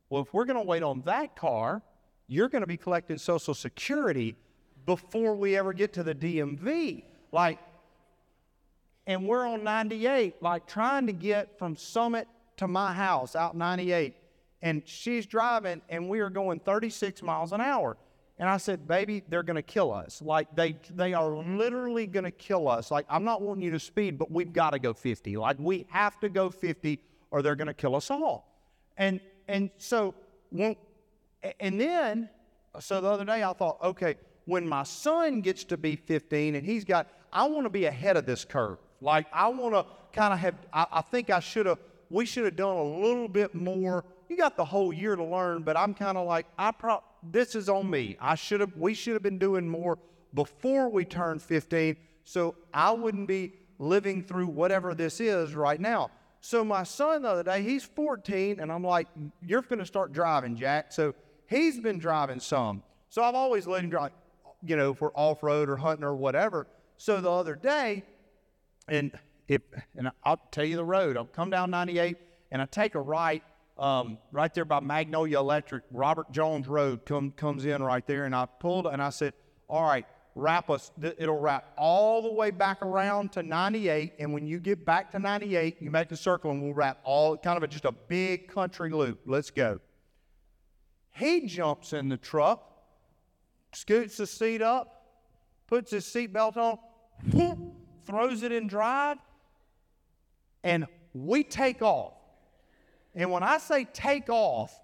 Well, 0.10 0.24
if 0.24 0.34
we're 0.34 0.46
going 0.46 0.60
to 0.60 0.66
wait 0.66 0.84
on 0.84 1.02
that 1.02 1.36
car, 1.36 1.82
you're 2.28 2.50
going 2.50 2.62
to 2.62 2.68
be 2.68 2.78
collecting 2.78 3.18
Social 3.18 3.54
Security 3.54 4.36
before 4.86 5.36
we 5.36 5.56
ever 5.58 5.74
get 5.74 5.94
to 5.94 6.04
the 6.04 6.16
DMV. 6.16 7.04
Like, 7.32 7.60
and 9.06 9.28
we're 9.28 9.46
on 9.48 9.64
98, 9.64 10.42
like 10.42 10.68
trying 10.68 11.08
to 11.08 11.14
get 11.14 11.58
from 11.58 11.76
Summit 11.76 12.28
to 12.58 12.68
my 12.68 12.94
house 12.94 13.36
out 13.36 13.56
98. 13.56 14.16
And 14.62 14.82
she's 14.86 15.26
driving, 15.26 15.82
and 15.90 16.10
we 16.10 16.20
are 16.20 16.30
going 16.30 16.60
36 16.60 17.22
miles 17.24 17.54
an 17.54 17.62
hour. 17.62 17.98
And 18.38 18.50
I 18.50 18.58
said, 18.58 18.88
baby, 18.88 19.24
they're 19.28 19.44
going 19.44 19.56
to 19.56 19.62
kill 19.62 19.92
us. 19.92 20.22
Like, 20.22 20.56
they, 20.56 20.78
they 20.96 21.14
are 21.14 21.30
literally 21.30 22.08
going 22.08 22.24
to 22.24 22.32
kill 22.32 22.68
us. 22.68 22.90
Like, 22.90 23.06
I'm 23.10 23.24
not 23.24 23.42
wanting 23.42 23.64
you 23.64 23.72
to 23.72 23.80
speed, 23.80 24.18
but 24.18 24.32
we've 24.32 24.54
got 24.54 24.72
to 24.72 24.80
go 24.80 24.94
50. 24.94 25.38
Like, 25.38 25.58
we 25.60 25.86
have 25.90 26.20
to 26.22 26.30
go 26.30 26.50
50 26.50 27.00
or 27.32 27.42
they're 27.42 27.56
going 27.56 27.68
to 27.68 27.74
kill 27.74 27.96
us 27.96 28.10
all. 28.10 28.48
And, 28.98 29.20
and 29.50 29.72
so, 29.78 30.14
when, 30.52 30.76
and 31.60 31.82
then, 31.82 32.30
so 32.80 33.02
the 33.02 33.08
other 33.10 33.26
day 33.26 33.44
I 33.44 33.52
thought, 33.54 33.80
okay, 33.84 34.16
when 34.46 34.68
my 34.68 34.84
son 34.84 35.42
gets 35.42 35.64
to 35.66 35.78
be 35.78 35.96
15 35.96 36.54
and 36.54 36.64
he's 36.64 36.86
got, 36.86 37.08
I 37.34 37.48
want 37.48 37.66
to 37.66 37.70
be 37.70 37.86
ahead 37.86 38.16
of 38.16 38.28
this 38.28 38.46
curve. 38.46 38.78
Like, 39.02 39.26
I 39.34 39.48
want 39.48 39.74
to 39.74 39.86
kind 40.14 40.34
of 40.34 40.40
have, 40.40 40.54
I, 40.72 40.86
I 40.92 41.02
think 41.02 41.32
I 41.32 41.40
should 41.40 41.66
have, 41.66 41.80
we 42.12 42.28
should 42.28 42.46
have 42.46 42.56
done 42.56 42.76
a 42.76 42.84
little 42.84 43.28
bit 43.28 43.56
more. 43.56 44.06
You 44.30 44.38
got 44.38 44.56
the 44.56 44.66
whole 44.66 44.94
year 44.94 45.16
to 45.16 45.24
learn, 45.24 45.64
but 45.64 45.76
I'm 45.76 45.96
kind 45.96 46.18
of 46.18 46.28
like, 46.28 46.46
I 46.58 46.70
pro- 46.70 47.04
this 47.24 47.56
is 47.56 47.70
on 47.70 47.90
me. 47.90 48.18
I 48.22 48.36
should 48.36 48.60
have, 48.60 48.78
we 48.78 48.94
should 48.94 49.14
have 49.14 49.24
been 49.24 49.40
doing 49.40 49.68
more 49.68 49.98
before 50.36 50.90
we 50.90 51.06
turned 51.06 51.42
15, 51.42 51.98
so 52.24 52.54
I 52.72 52.92
wouldn't 52.92 53.28
be 53.28 53.54
living 53.80 54.24
through 54.24 54.48
whatever 54.48 54.94
this 54.94 55.20
is 55.20 55.56
right 55.56 55.80
now. 55.80 56.12
So 56.42 56.64
my 56.64 56.84
son 56.84 57.24
the 57.24 57.30
other 57.30 57.44
day, 57.44 57.62
he's 57.62 57.84
14, 57.84 58.60
and 58.60 58.72
I'm 58.72 58.84
like, 58.84 59.08
you're 59.46 59.62
going 59.62 59.80
to 59.80 59.86
start 59.86 60.14
driving, 60.14 60.56
Jack. 60.56 60.92
So 60.92 61.14
he's 61.48 61.80
been 61.80 62.00
driving 62.00 62.40
some. 62.40 62.84
So 63.10 63.24
I've 63.24 63.36
always 63.36 63.68
let 63.68 63.84
him 63.84 63.90
drive, 63.90 64.12
you 64.64 64.76
know, 64.76 64.94
for 64.94 65.12
off 65.16 65.44
road 65.44 65.70
or 65.70 65.78
hunting 65.78 66.06
or 66.06 66.16
whatever. 66.16 66.68
So 66.98 67.20
the 67.20 67.32
other 67.32 67.56
day, 67.56 68.04
and 68.88 69.12
if, 69.48 69.62
and 69.98 70.12
I'll 70.24 70.40
tell 70.52 70.66
you 70.66 70.76
the 70.76 70.86
road. 70.86 71.18
I'll 71.18 71.26
come 71.26 71.50
down 71.50 71.72
98 71.72 72.18
and 72.52 72.62
I 72.62 72.66
take 72.66 72.96
a 72.96 73.02
right 73.02 73.44
um, 73.80 74.18
right 74.34 74.54
there 74.54 74.66
by 74.66 74.82
Magnolia 74.82 75.40
Electric, 75.40 75.84
Robert 75.92 76.30
Jones 76.32 76.68
Road 76.68 77.06
come, 77.06 77.32
comes 77.32 77.66
in 77.66 77.82
right 77.82 78.06
there. 78.06 78.26
And 78.26 78.36
I 78.36 78.46
pulled 78.46 78.86
and 78.86 79.02
I 79.02 79.10
said, 79.10 79.34
All 79.70 79.84
right, 79.84 80.06
wrap 80.40 80.70
us, 80.70 80.92
it'll 81.02 81.40
wrap 81.40 81.74
all 81.78 82.22
the 82.22 82.32
way 82.32 82.52
back 82.52 82.82
around 82.82 83.32
to 83.34 83.44
98. 83.44 84.14
And 84.20 84.34
when 84.34 84.48
you 84.48 84.60
get 84.60 84.86
back 84.86 85.12
to 85.12 85.20
98, 85.20 85.78
you 85.82 85.92
make 85.92 86.10
the 86.10 86.18
circle 86.18 86.52
and 86.52 86.62
we'll 86.62 86.74
wrap 86.74 87.00
all 87.04 87.38
kind 87.38 87.58
of 87.58 87.64
a, 87.64 87.68
just 87.68 87.86
a 87.86 87.92
big 87.92 88.48
country 88.48 88.92
loop. 88.92 89.20
Let's 89.26 89.52
go. 89.52 89.80
He 91.12 91.46
jumps 91.48 91.94
in 91.94 92.10
the 92.10 92.18
truck, 92.18 92.64
scoots 93.74 94.18
the 94.18 94.28
seat 94.28 94.62
up, 94.62 95.06
puts 95.68 95.92
his 95.92 96.06
seatbelt 96.06 96.58
on, 96.58 97.74
throws 98.06 98.44
it 98.44 98.52
in 98.52 98.68
drive, 98.68 99.18
and 100.64 100.88
we 101.14 101.44
take 101.44 101.82
off. 101.82 102.14
And 103.16 103.32
when 103.32 103.44
I 103.44 103.58
say 103.58 103.86
take 103.86 104.30
off, 104.30 104.80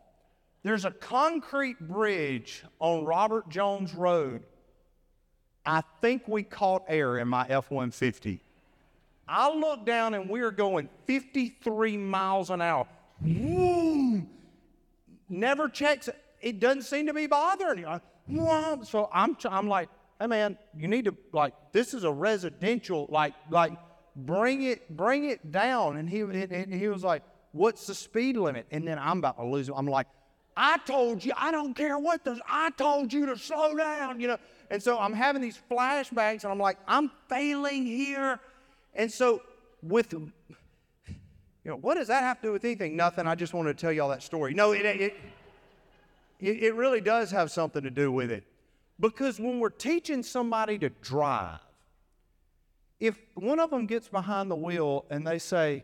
there's 0.63 0.83
a 0.83 0.91
concrete 0.91 1.79
bridge 1.79 2.63
on 2.79 3.05
Robert 3.05 3.49
Jones 3.49 3.93
Road. 3.93 4.43
I 5.65 5.81
think 6.01 6.27
we 6.27 6.43
caught 6.43 6.83
air 6.87 7.17
in 7.17 7.27
my 7.27 7.45
F 7.49 7.71
150. 7.71 8.41
I 9.27 9.51
look 9.53 9.85
down 9.85 10.13
and 10.13 10.29
we 10.29 10.41
are 10.41 10.51
going 10.51 10.89
53 11.05 11.97
miles 11.97 12.49
an 12.49 12.61
hour. 12.61 12.87
Whoom! 13.23 14.29
Never 15.29 15.67
checks 15.67 16.07
it. 16.07 16.21
It 16.41 16.59
doesn't 16.59 16.83
seem 16.83 17.07
to 17.07 17.13
be 17.13 17.25
bothering 17.25 17.79
you. 17.79 17.99
So 18.83 19.09
I'm, 19.11 19.35
I'm 19.45 19.67
like, 19.67 19.89
hey 20.19 20.27
man, 20.27 20.57
you 20.77 20.87
need 20.87 21.05
to 21.05 21.15
like 21.31 21.53
this 21.71 21.93
is 21.93 22.03
a 22.03 22.11
residential 22.11 23.07
like 23.09 23.33
like 23.49 23.73
bring 24.15 24.63
it 24.63 24.95
bring 24.95 25.25
it 25.25 25.51
down. 25.51 25.97
And 25.97 26.09
he 26.09 26.21
and 26.21 26.73
he 26.73 26.87
was 26.87 27.03
like, 27.03 27.23
what's 27.51 27.87
the 27.87 27.95
speed 27.95 28.37
limit? 28.37 28.67
And 28.71 28.87
then 28.87 28.99
I'm 28.99 29.19
about 29.19 29.37
to 29.37 29.45
lose 29.45 29.69
it. 29.69 29.73
I'm 29.75 29.87
like, 29.87 30.07
I 30.57 30.77
told 30.79 31.23
you, 31.23 31.33
I 31.35 31.51
don't 31.51 31.73
care 31.73 31.99
what 31.99 32.23
the, 32.23 32.39
I 32.47 32.69
told 32.71 33.11
you 33.11 33.25
to 33.25 33.37
slow 33.37 33.75
down, 33.75 34.19
you 34.19 34.27
know. 34.29 34.37
And 34.71 34.81
so 34.81 34.97
I'm 34.97 35.13
having 35.13 35.41
these 35.41 35.59
flashbacks 35.69 36.43
and 36.43 36.51
I'm 36.51 36.59
like, 36.59 36.77
I'm 36.87 37.11
failing 37.27 37.85
here. 37.85 38.39
And 38.93 39.11
so 39.11 39.41
with, 39.81 40.13
you 40.13 40.31
know, 41.65 41.75
what 41.75 41.95
does 41.95 42.07
that 42.07 42.23
have 42.23 42.39
to 42.41 42.47
do 42.47 42.51
with 42.53 42.63
anything? 42.63 42.95
Nothing. 42.95 43.27
I 43.27 43.35
just 43.35 43.53
wanted 43.53 43.77
to 43.77 43.81
tell 43.81 43.91
y'all 43.91 44.09
that 44.09 44.23
story. 44.23 44.53
No, 44.53 44.71
it, 44.71 44.85
it, 44.85 45.15
it, 46.39 46.63
it 46.63 46.75
really 46.75 47.01
does 47.01 47.31
have 47.31 47.51
something 47.51 47.83
to 47.83 47.91
do 47.91 48.11
with 48.11 48.31
it. 48.31 48.43
Because 48.99 49.39
when 49.39 49.59
we're 49.59 49.69
teaching 49.69 50.23
somebody 50.23 50.79
to 50.79 50.89
drive, 50.89 51.59
if 52.99 53.19
one 53.33 53.59
of 53.59 53.69
them 53.69 53.87
gets 53.87 54.07
behind 54.07 54.49
the 54.49 54.55
wheel 54.55 55.05
and 55.09 55.27
they 55.27 55.37
say, 55.37 55.83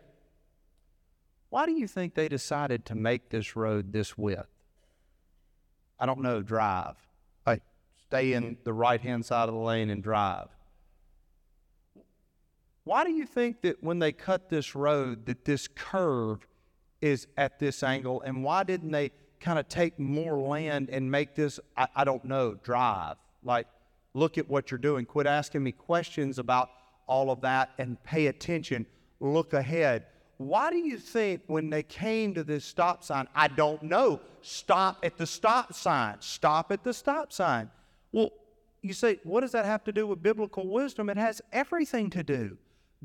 why 1.50 1.66
do 1.66 1.74
you 1.74 1.88
think 1.88 2.16
they 2.16 2.30
decided 2.30 2.86
to 2.86 2.96
make 2.96 3.30
this 3.30 3.58
road 3.58 3.92
this 3.92 4.18
width? 4.18 4.48
I 6.02 6.08
don't 6.08 6.22
know, 6.22 6.42
drive. 6.42 6.96
I 7.46 7.60
stay 8.08 8.34
in 8.34 8.44
mm-hmm. 8.44 8.54
the 8.64 8.74
right 8.74 9.00
hand 9.00 9.24
side 9.24 9.48
of 9.48 9.54
the 9.54 9.62
lane 9.62 9.92
and 9.92 10.02
drive. 10.02 10.48
Why 12.84 13.04
do 13.04 13.12
you 13.12 13.28
think 13.28 13.62
that 13.62 13.84
when 13.84 14.00
they 14.00 14.12
cut 14.12 14.50
this 14.50 14.74
road 14.74 15.28
that 15.28 15.46
this 15.46 15.68
curve 15.68 16.48
is 17.02 17.28
at 17.38 17.60
this 17.60 17.84
angle, 17.84 18.22
and 18.22 18.44
why 18.44 18.64
didn't 18.64 18.92
they 18.92 19.12
kind 19.40 19.60
of 19.60 19.68
take 19.68 20.00
more 20.00 20.40
land 20.40 20.90
and 20.90 21.10
make 21.10 21.36
this, 21.36 21.60
I, 21.78 21.88
I 21.96 22.04
don't 22.04 22.26
know, 22.26 22.56
drive? 22.56 23.18
Like, 23.44 23.68
look 24.16 24.40
at 24.40 24.50
what 24.50 24.72
you're 24.72 24.80
doing. 24.80 25.06
Quit 25.06 25.28
asking 25.28 25.62
me 25.62 25.72
questions 25.72 26.40
about 26.40 26.70
all 27.08 27.30
of 27.30 27.42
that 27.42 27.70
and 27.78 28.02
pay 28.04 28.28
attention. 28.28 28.88
Look 29.20 29.54
ahead. 29.54 30.08
Why 30.48 30.72
do 30.72 30.78
you 30.78 30.98
think 30.98 31.42
when 31.48 31.70
they 31.70 31.84
came 31.84 32.34
to 32.34 32.44
this 32.44 32.66
stop 32.66 33.04
sign, 33.04 33.28
I 33.36 33.48
don't 33.48 33.84
know, 33.84 34.20
stop 34.42 34.98
at 35.04 35.18
the 35.18 35.28
stop 35.28 35.74
sign, 35.74 36.18
stop 36.20 36.72
at 36.72 36.84
the 36.84 36.94
stop 36.94 37.32
sign? 37.32 37.70
Well, 38.12 38.32
you 38.82 38.94
say, 38.94 39.20
what 39.24 39.42
does 39.42 39.52
that 39.52 39.66
have 39.66 39.84
to 39.86 39.92
do 39.92 40.08
with 40.08 40.24
biblical 40.24 40.68
wisdom? 40.68 41.10
It 41.10 41.18
has 41.18 41.42
everything 41.52 42.10
to 42.12 42.24
do. 42.24 42.58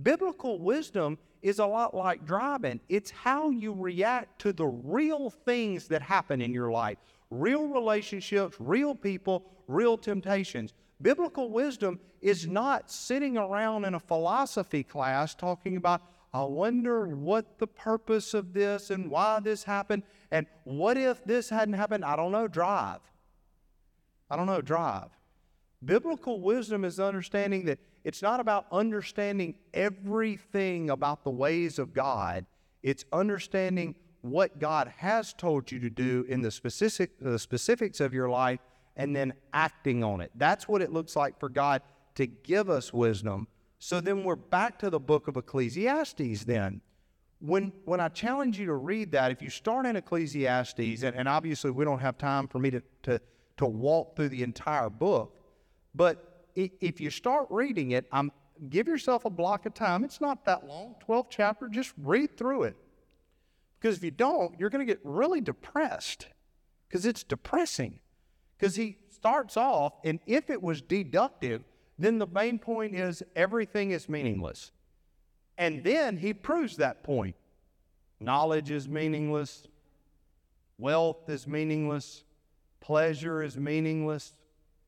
Biblical 0.02 0.58
wisdom 0.58 1.18
is 1.42 1.58
a 1.58 1.66
lot 1.66 1.94
like 1.94 2.26
driving, 2.26 2.80
it's 2.88 3.10
how 3.10 3.50
you 3.50 3.72
react 3.72 4.40
to 4.40 4.52
the 4.52 4.66
real 4.66 5.30
things 5.30 5.86
that 5.88 6.02
happen 6.02 6.40
in 6.40 6.52
your 6.52 6.70
life 6.70 6.98
real 7.30 7.66
relationships, 7.66 8.56
real 8.60 8.94
people, 8.94 9.44
real 9.66 9.98
temptations. 9.98 10.74
Biblical 11.02 11.50
wisdom 11.50 11.98
is 12.22 12.46
not 12.46 12.90
sitting 12.90 13.36
around 13.36 13.84
in 13.84 13.94
a 13.94 14.00
philosophy 14.00 14.82
class 14.82 15.34
talking 15.34 15.76
about, 15.76 16.02
I 16.36 16.44
wonder 16.44 17.06
what 17.08 17.58
the 17.58 17.66
purpose 17.66 18.34
of 18.34 18.52
this 18.52 18.90
and 18.90 19.10
why 19.10 19.40
this 19.40 19.64
happened, 19.64 20.02
and 20.30 20.46
what 20.64 20.98
if 20.98 21.24
this 21.24 21.48
hadn't 21.48 21.74
happened? 21.74 22.04
I 22.04 22.14
don't 22.14 22.30
know, 22.30 22.46
drive. 22.46 23.00
I 24.28 24.36
don't 24.36 24.44
know, 24.44 24.60
drive. 24.60 25.08
Biblical 25.82 26.42
wisdom 26.42 26.84
is 26.84 27.00
understanding 27.00 27.64
that 27.66 27.78
it's 28.04 28.20
not 28.20 28.40
about 28.40 28.66
understanding 28.70 29.54
everything 29.72 30.90
about 30.90 31.24
the 31.24 31.30
ways 31.30 31.78
of 31.78 31.94
God, 31.94 32.44
it's 32.82 33.06
understanding 33.14 33.94
what 34.20 34.58
God 34.58 34.92
has 34.98 35.32
told 35.32 35.72
you 35.72 35.78
to 35.80 35.88
do 35.88 36.26
in 36.28 36.42
the 36.42 36.50
specific 36.50 37.18
the 37.18 37.38
specifics 37.38 37.98
of 37.98 38.12
your 38.12 38.28
life 38.28 38.60
and 38.96 39.16
then 39.16 39.32
acting 39.54 40.04
on 40.04 40.20
it. 40.20 40.32
That's 40.34 40.68
what 40.68 40.82
it 40.82 40.92
looks 40.92 41.16
like 41.16 41.40
for 41.40 41.48
God 41.48 41.80
to 42.16 42.26
give 42.26 42.68
us 42.68 42.92
wisdom. 42.92 43.46
So 43.78 44.00
then 44.00 44.24
we're 44.24 44.36
back 44.36 44.78
to 44.80 44.90
the 44.90 45.00
book 45.00 45.28
of 45.28 45.36
Ecclesiastes 45.36 46.44
then. 46.44 46.80
When, 47.40 47.72
when 47.84 48.00
I 48.00 48.08
challenge 48.08 48.58
you 48.58 48.66
to 48.66 48.74
read 48.74 49.12
that, 49.12 49.30
if 49.30 49.42
you 49.42 49.50
start 49.50 49.84
in 49.84 49.96
Ecclesiastes, 49.96 51.02
and, 51.02 51.14
and 51.14 51.28
obviously 51.28 51.70
we 51.70 51.84
don't 51.84 51.98
have 51.98 52.16
time 52.16 52.48
for 52.48 52.58
me 52.58 52.70
to, 52.70 52.82
to, 53.02 53.20
to 53.58 53.66
walk 53.66 54.16
through 54.16 54.30
the 54.30 54.42
entire 54.42 54.88
book, 54.88 55.36
but 55.94 56.46
if 56.54 57.00
you 57.00 57.10
start 57.10 57.46
reading 57.50 57.90
it, 57.90 58.06
I'm, 58.10 58.32
give 58.70 58.88
yourself 58.88 59.26
a 59.26 59.30
block 59.30 59.66
of 59.66 59.74
time. 59.74 60.04
It's 60.04 60.20
not 60.20 60.44
that 60.46 60.66
long, 60.66 60.94
12 61.00 61.26
chapter. 61.28 61.68
Just 61.68 61.92
read 61.98 62.36
through 62.36 62.64
it. 62.64 62.76
Because 63.78 63.98
if 63.98 64.04
you 64.04 64.10
don't, 64.10 64.58
you're 64.58 64.70
going 64.70 64.86
to 64.86 64.90
get 64.90 65.00
really 65.04 65.42
depressed 65.42 66.28
because 66.88 67.04
it's 67.04 67.22
depressing. 67.22 68.00
Because 68.58 68.74
he 68.74 68.96
starts 69.10 69.56
off, 69.58 69.92
and 70.02 70.18
if 70.26 70.48
it 70.48 70.62
was 70.62 70.80
deductive, 70.80 71.62
then 71.98 72.18
the 72.18 72.26
main 72.26 72.58
point 72.58 72.94
is 72.94 73.22
everything 73.34 73.90
is 73.90 74.08
meaningless. 74.08 74.72
And 75.58 75.82
then 75.82 76.18
he 76.18 76.34
proves 76.34 76.76
that 76.76 77.02
point. 77.02 77.36
Knowledge 78.20 78.70
is 78.70 78.88
meaningless, 78.88 79.66
wealth 80.78 81.28
is 81.28 81.46
meaningless, 81.46 82.24
pleasure 82.80 83.42
is 83.42 83.58
meaningless, 83.58 84.32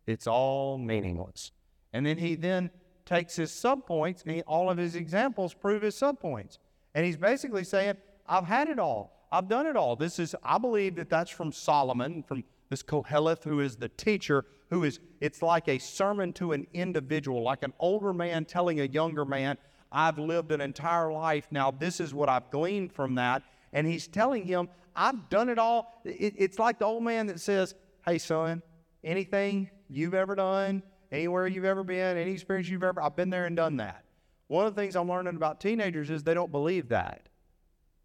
it's 0.07 0.27
all 0.27 0.79
meaningless. 0.79 1.53
And 1.93 2.07
then 2.07 2.17
he 2.17 2.35
then 2.37 2.71
takes 3.05 3.37
his 3.37 3.51
subpoints, 3.51 4.25
and 4.25 4.37
he, 4.37 4.43
all 4.43 4.71
of 4.71 4.79
his 4.79 4.95
examples 4.95 5.53
prove 5.53 5.83
his 5.83 5.95
subpoints. 5.95 6.59
And 6.95 7.05
he's 7.05 7.17
basically 7.17 7.65
saying, 7.65 7.97
I've 8.27 8.45
had 8.45 8.69
it 8.69 8.79
all. 8.79 9.27
I've 9.31 9.49
done 9.49 9.67
it 9.67 9.77
all. 9.77 9.97
This 9.97 10.19
is, 10.19 10.35
I 10.43 10.59
believe 10.59 10.97
that 10.97 11.11
that's 11.11 11.31
from 11.31 11.53
Solomon, 11.53 12.23
from 12.23 12.45
this 12.69 12.83
Koheleth, 12.83 13.45
who 13.45 13.61
is 13.61 13.77
the 13.77 13.89
teacher, 13.89 14.45
who 14.71 14.85
is, 14.85 15.01
it's 15.21 15.43
like 15.43 15.69
a 15.69 15.79
sermon 15.79 16.33
to 16.35 16.53
an 16.53 16.67
individual, 16.75 17.43
like 17.43 17.63
an 17.63 17.73
older 17.79 18.13
man 18.13 18.45
telling 18.45 18.81
a 18.81 18.85
younger 18.85 19.25
man, 19.25 19.57
I've 19.91 20.19
lived 20.19 20.53
an 20.53 20.61
entire 20.61 21.11
life. 21.11 21.47
Now, 21.51 21.71
this 21.71 22.01
is 22.01 22.13
what 22.13 22.29
I've 22.29 22.51
gleaned 22.51 22.93
from 22.93 23.15
that. 23.15 23.43
And 23.73 23.87
he's 23.87 24.07
telling 24.07 24.45
him, 24.45 24.69
I've 24.95 25.29
done 25.31 25.49
it 25.49 25.59
all. 25.59 26.01
It, 26.05 26.35
it's 26.37 26.59
like 26.59 26.79
the 26.79 26.85
old 26.85 27.03
man 27.03 27.27
that 27.29 27.41
says, 27.41 27.75
Hey, 28.05 28.19
son, 28.19 28.63
anything 29.05 29.71
you've 29.89 30.15
ever 30.15 30.35
done, 30.35 30.83
anywhere 31.13 31.47
you've 31.47 31.65
ever 31.65 31.85
been, 31.85 32.17
any 32.17 32.33
experience 32.33 32.69
you've 32.69 32.83
ever, 32.83 33.03
I've 33.03 33.17
been 33.17 33.31
there 33.31 33.47
and 33.47 33.57
done 33.57 33.77
that. 33.79 34.05
One 34.49 34.67
of 34.67 34.75
the 34.75 34.81
things 34.81 34.97
I'm 34.97 35.09
learning 35.09 35.37
about 35.37 35.61
teenagers 35.61 36.11
is 36.11 36.23
they 36.23 36.35
don't 36.35 36.53
believe 36.53 36.89
that. 36.89 37.29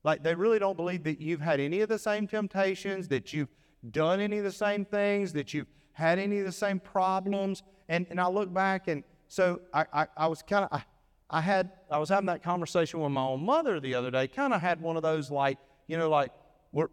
Like 0.04 0.24
they 0.24 0.36
really 0.36 0.60
don't 0.60 0.76
believe 0.76 1.04
that 1.04 1.22
you've 1.22 1.42
had 1.42 1.60
any 1.60 1.82
of 1.82 1.90
the 1.90 2.00
same 2.00 2.28
temptations, 2.28 3.08
that 3.08 3.34
you've 3.34 3.50
done 3.92 4.20
any 4.20 4.38
of 4.38 4.44
the 4.44 4.52
same 4.52 4.86
things, 4.86 5.34
that 5.34 5.54
you've 5.54 5.68
had 5.94 6.20
any 6.20 6.40
of 6.40 6.46
the 6.46 6.52
same 6.52 6.80
problems. 6.80 7.64
And, 7.90 8.08
and 8.10 8.20
I 8.20 8.28
look 8.28 8.54
back 8.54 8.88
and 8.88 9.04
so 9.28 9.62
I, 9.74 9.86
I, 9.94 10.08
I 10.16 10.28
was 10.28 10.42
kind 10.42 10.66
of, 10.66 10.70
I, 10.72 10.84
I 11.30 11.42
had, 11.42 11.72
I 11.90 11.98
was 11.98 12.10
having 12.10 12.28
that 12.28 12.44
conversation 12.44 13.00
with 13.00 13.12
my 13.12 13.24
own 13.24 13.44
mother 13.44 13.80
the 13.80 13.96
other 13.96 14.12
day, 14.12 14.28
kind 14.28 14.54
of 14.54 14.62
had 14.62 14.80
one 14.80 14.96
of 14.96 15.02
those 15.02 15.32
like, 15.32 15.58
you 15.88 15.98
know, 15.98 16.10
like, 16.10 16.32
we're, 16.72 16.90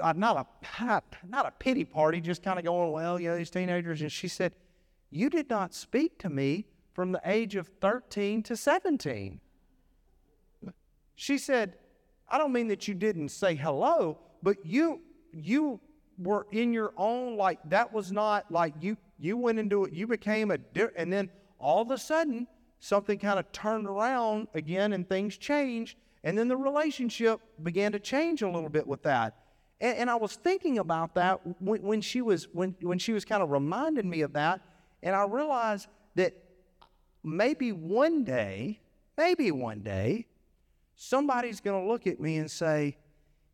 uh, 0.00 0.12
not 0.16 0.48
a 0.80 1.02
not 1.28 1.46
a 1.46 1.50
pity 1.58 1.84
party, 1.84 2.20
just 2.20 2.42
kind 2.42 2.58
of 2.58 2.64
going, 2.64 2.92
well, 2.92 3.20
you 3.20 3.28
know, 3.28 3.36
these 3.36 3.50
teenagers. 3.50 4.00
And 4.00 4.10
she 4.10 4.28
said, 4.28 4.52
"You 5.10 5.28
did 5.28 5.50
not 5.50 5.74
speak 5.74 6.18
to 6.20 6.30
me 6.30 6.66
from 6.94 7.12
the 7.12 7.20
age 7.24 7.56
of 7.56 7.68
13 7.80 8.42
to 8.44 8.56
17." 8.56 9.40
She 11.14 11.38
said, 11.38 11.76
"I 12.28 12.38
don't 12.38 12.52
mean 12.52 12.68
that 12.68 12.88
you 12.88 12.94
didn't 12.94 13.28
say 13.28 13.54
hello, 13.54 14.18
but 14.42 14.64
you 14.64 15.02
you 15.32 15.80
were 16.18 16.46
in 16.52 16.72
your 16.72 16.92
own 16.96 17.36
like 17.36 17.58
that 17.70 17.92
was 17.92 18.12
not 18.12 18.50
like 18.50 18.74
you 18.80 18.96
you 19.18 19.36
went 19.36 19.58
into 19.58 19.84
it. 19.84 19.92
You 19.92 20.06
became 20.06 20.50
a 20.50 20.58
and 20.96 21.12
then 21.12 21.30
all 21.58 21.82
of 21.82 21.90
a 21.90 21.98
sudden 21.98 22.46
something 22.80 23.18
kind 23.18 23.38
of 23.38 23.50
turned 23.52 23.86
around 23.86 24.48
again 24.54 24.92
and 24.92 25.08
things 25.08 25.36
changed." 25.36 25.96
And 26.24 26.38
then 26.38 26.48
the 26.48 26.56
relationship 26.56 27.40
began 27.62 27.92
to 27.92 27.98
change 27.98 28.42
a 28.42 28.48
little 28.48 28.68
bit 28.68 28.86
with 28.86 29.02
that. 29.02 29.36
And, 29.80 29.98
and 29.98 30.10
I 30.10 30.14
was 30.14 30.36
thinking 30.36 30.78
about 30.78 31.14
that 31.16 31.40
when, 31.60 31.82
when, 31.82 32.00
she 32.00 32.22
was 32.22 32.48
when, 32.52 32.76
when 32.80 32.98
she 32.98 33.12
was 33.12 33.24
kind 33.24 33.42
of 33.42 33.50
reminding 33.50 34.08
me 34.08 34.20
of 34.22 34.32
that, 34.34 34.60
and 35.02 35.14
I 35.14 35.24
realized 35.24 35.88
that 36.14 36.34
maybe 37.24 37.72
one 37.72 38.24
day, 38.24 38.80
maybe 39.16 39.50
one 39.50 39.80
day, 39.80 40.26
somebody's 40.94 41.60
going 41.60 41.82
to 41.82 41.90
look 41.90 42.06
at 42.06 42.20
me 42.20 42.36
and 42.36 42.50
say, 42.50 42.96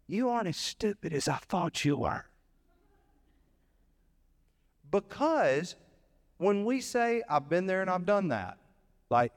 "You 0.08 0.28
aren't 0.30 0.48
as 0.48 0.56
stupid 0.56 1.12
as 1.12 1.28
I 1.28 1.36
thought 1.36 1.84
you 1.84 1.96
were." 1.98 2.24
Because 4.90 5.76
when 6.38 6.64
we 6.64 6.80
say, 6.80 7.22
I've 7.28 7.48
been 7.48 7.66
there 7.66 7.82
and 7.82 7.90
I've 7.90 8.06
done 8.06 8.28
that, 8.28 8.58
like 9.10 9.32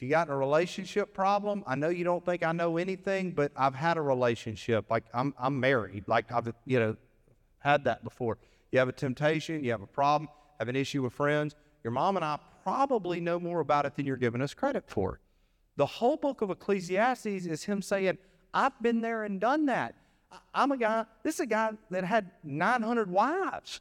if 0.00 0.02
you 0.02 0.08
got 0.08 0.30
a 0.30 0.34
relationship 0.34 1.12
problem, 1.12 1.62
I 1.66 1.74
know 1.74 1.90
you 1.90 2.04
don't 2.04 2.24
think 2.24 2.42
I 2.42 2.52
know 2.52 2.78
anything, 2.78 3.32
but 3.32 3.52
I've 3.54 3.74
had 3.74 3.98
a 3.98 4.00
relationship. 4.00 4.90
Like 4.90 5.04
I'm, 5.12 5.34
I'm 5.38 5.60
married. 5.60 6.04
Like 6.06 6.32
I've, 6.32 6.50
you 6.64 6.80
know, 6.80 6.96
had 7.58 7.84
that 7.84 8.02
before. 8.02 8.38
You 8.72 8.78
have 8.78 8.88
a 8.88 8.92
temptation, 8.92 9.62
you 9.62 9.72
have 9.72 9.82
a 9.82 9.86
problem, 9.86 10.30
have 10.58 10.68
an 10.68 10.76
issue 10.76 11.02
with 11.02 11.12
friends. 11.12 11.54
Your 11.84 11.90
mom 11.90 12.16
and 12.16 12.24
I 12.24 12.38
probably 12.64 13.20
know 13.20 13.38
more 13.38 13.60
about 13.60 13.84
it 13.84 13.94
than 13.96 14.06
you're 14.06 14.16
giving 14.16 14.40
us 14.40 14.54
credit 14.54 14.84
for. 14.86 15.20
The 15.76 15.86
whole 15.86 16.16
book 16.16 16.40
of 16.40 16.50
Ecclesiastes 16.50 17.26
is 17.26 17.64
him 17.64 17.82
saying, 17.82 18.16
I've 18.52 18.80
been 18.82 19.00
there 19.00 19.24
and 19.24 19.40
done 19.40 19.66
that. 19.66 19.94
I'm 20.54 20.72
a 20.72 20.76
guy, 20.76 21.06
this 21.22 21.34
is 21.36 21.40
a 21.40 21.46
guy 21.46 21.72
that 21.90 22.04
had 22.04 22.30
900 22.44 23.10
wives. 23.10 23.80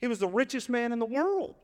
He 0.00 0.06
was 0.06 0.18
the 0.18 0.28
richest 0.28 0.68
man 0.68 0.92
in 0.92 0.98
the 0.98 1.06
world. 1.06 1.54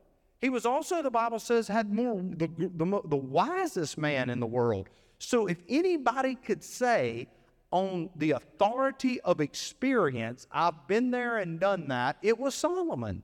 He 0.41 0.49
was 0.49 0.65
also, 0.65 1.01
the 1.01 1.11
Bible 1.11 1.39
says, 1.39 1.67
had 1.67 1.91
more, 1.91 2.21
the, 2.21 2.49
the, 2.57 3.01
the 3.05 3.15
wisest 3.15 3.97
man 3.97 4.29
in 4.29 4.39
the 4.39 4.45
world. 4.45 4.89
So 5.17 5.47
if 5.47 5.57
anybody 5.69 6.35
could 6.35 6.63
say 6.63 7.27
on 7.71 8.09
the 8.15 8.31
authority 8.31 9.21
of 9.21 9.39
experience, 9.39 10.47
I've 10.51 10.87
been 10.87 11.11
there 11.11 11.37
and 11.37 11.59
done 11.59 11.87
that, 11.87 12.17
it 12.21 12.37
was 12.37 12.55
Solomon. 12.55 13.23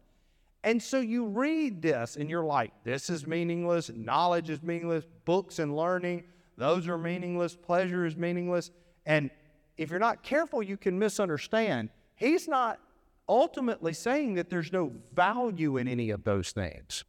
And 0.64 0.82
so 0.82 1.00
you 1.00 1.26
read 1.26 1.82
this 1.82 2.16
and 2.16 2.30
you're 2.30 2.44
like, 2.44 2.72
this 2.84 3.10
is 3.10 3.28
meaningless, 3.28 3.90
knowledge 3.94 4.50
is 4.50 4.64
meaningless, 4.64 5.06
books 5.26 5.60
and 5.60 5.76
learning, 5.76 6.24
those 6.60 6.88
are 6.88 6.98
meaningless, 6.98 7.56
pleasure 7.56 8.06
is 8.06 8.16
meaningless. 8.16 8.70
And 9.06 9.32
if 9.78 9.90
you're 9.90 10.00
not 10.00 10.24
careful, 10.24 10.62
you 10.62 10.78
can 10.78 11.00
misunderstand. 11.00 11.90
He's 12.16 12.48
not 12.48 12.80
ultimately 13.28 13.94
saying 13.94 14.34
that 14.36 14.50
there's 14.50 14.74
no 14.74 14.92
value 15.14 15.78
in 15.78 15.88
any 15.88 16.10
of 16.10 16.24
those 16.24 16.52
things. 16.52 17.06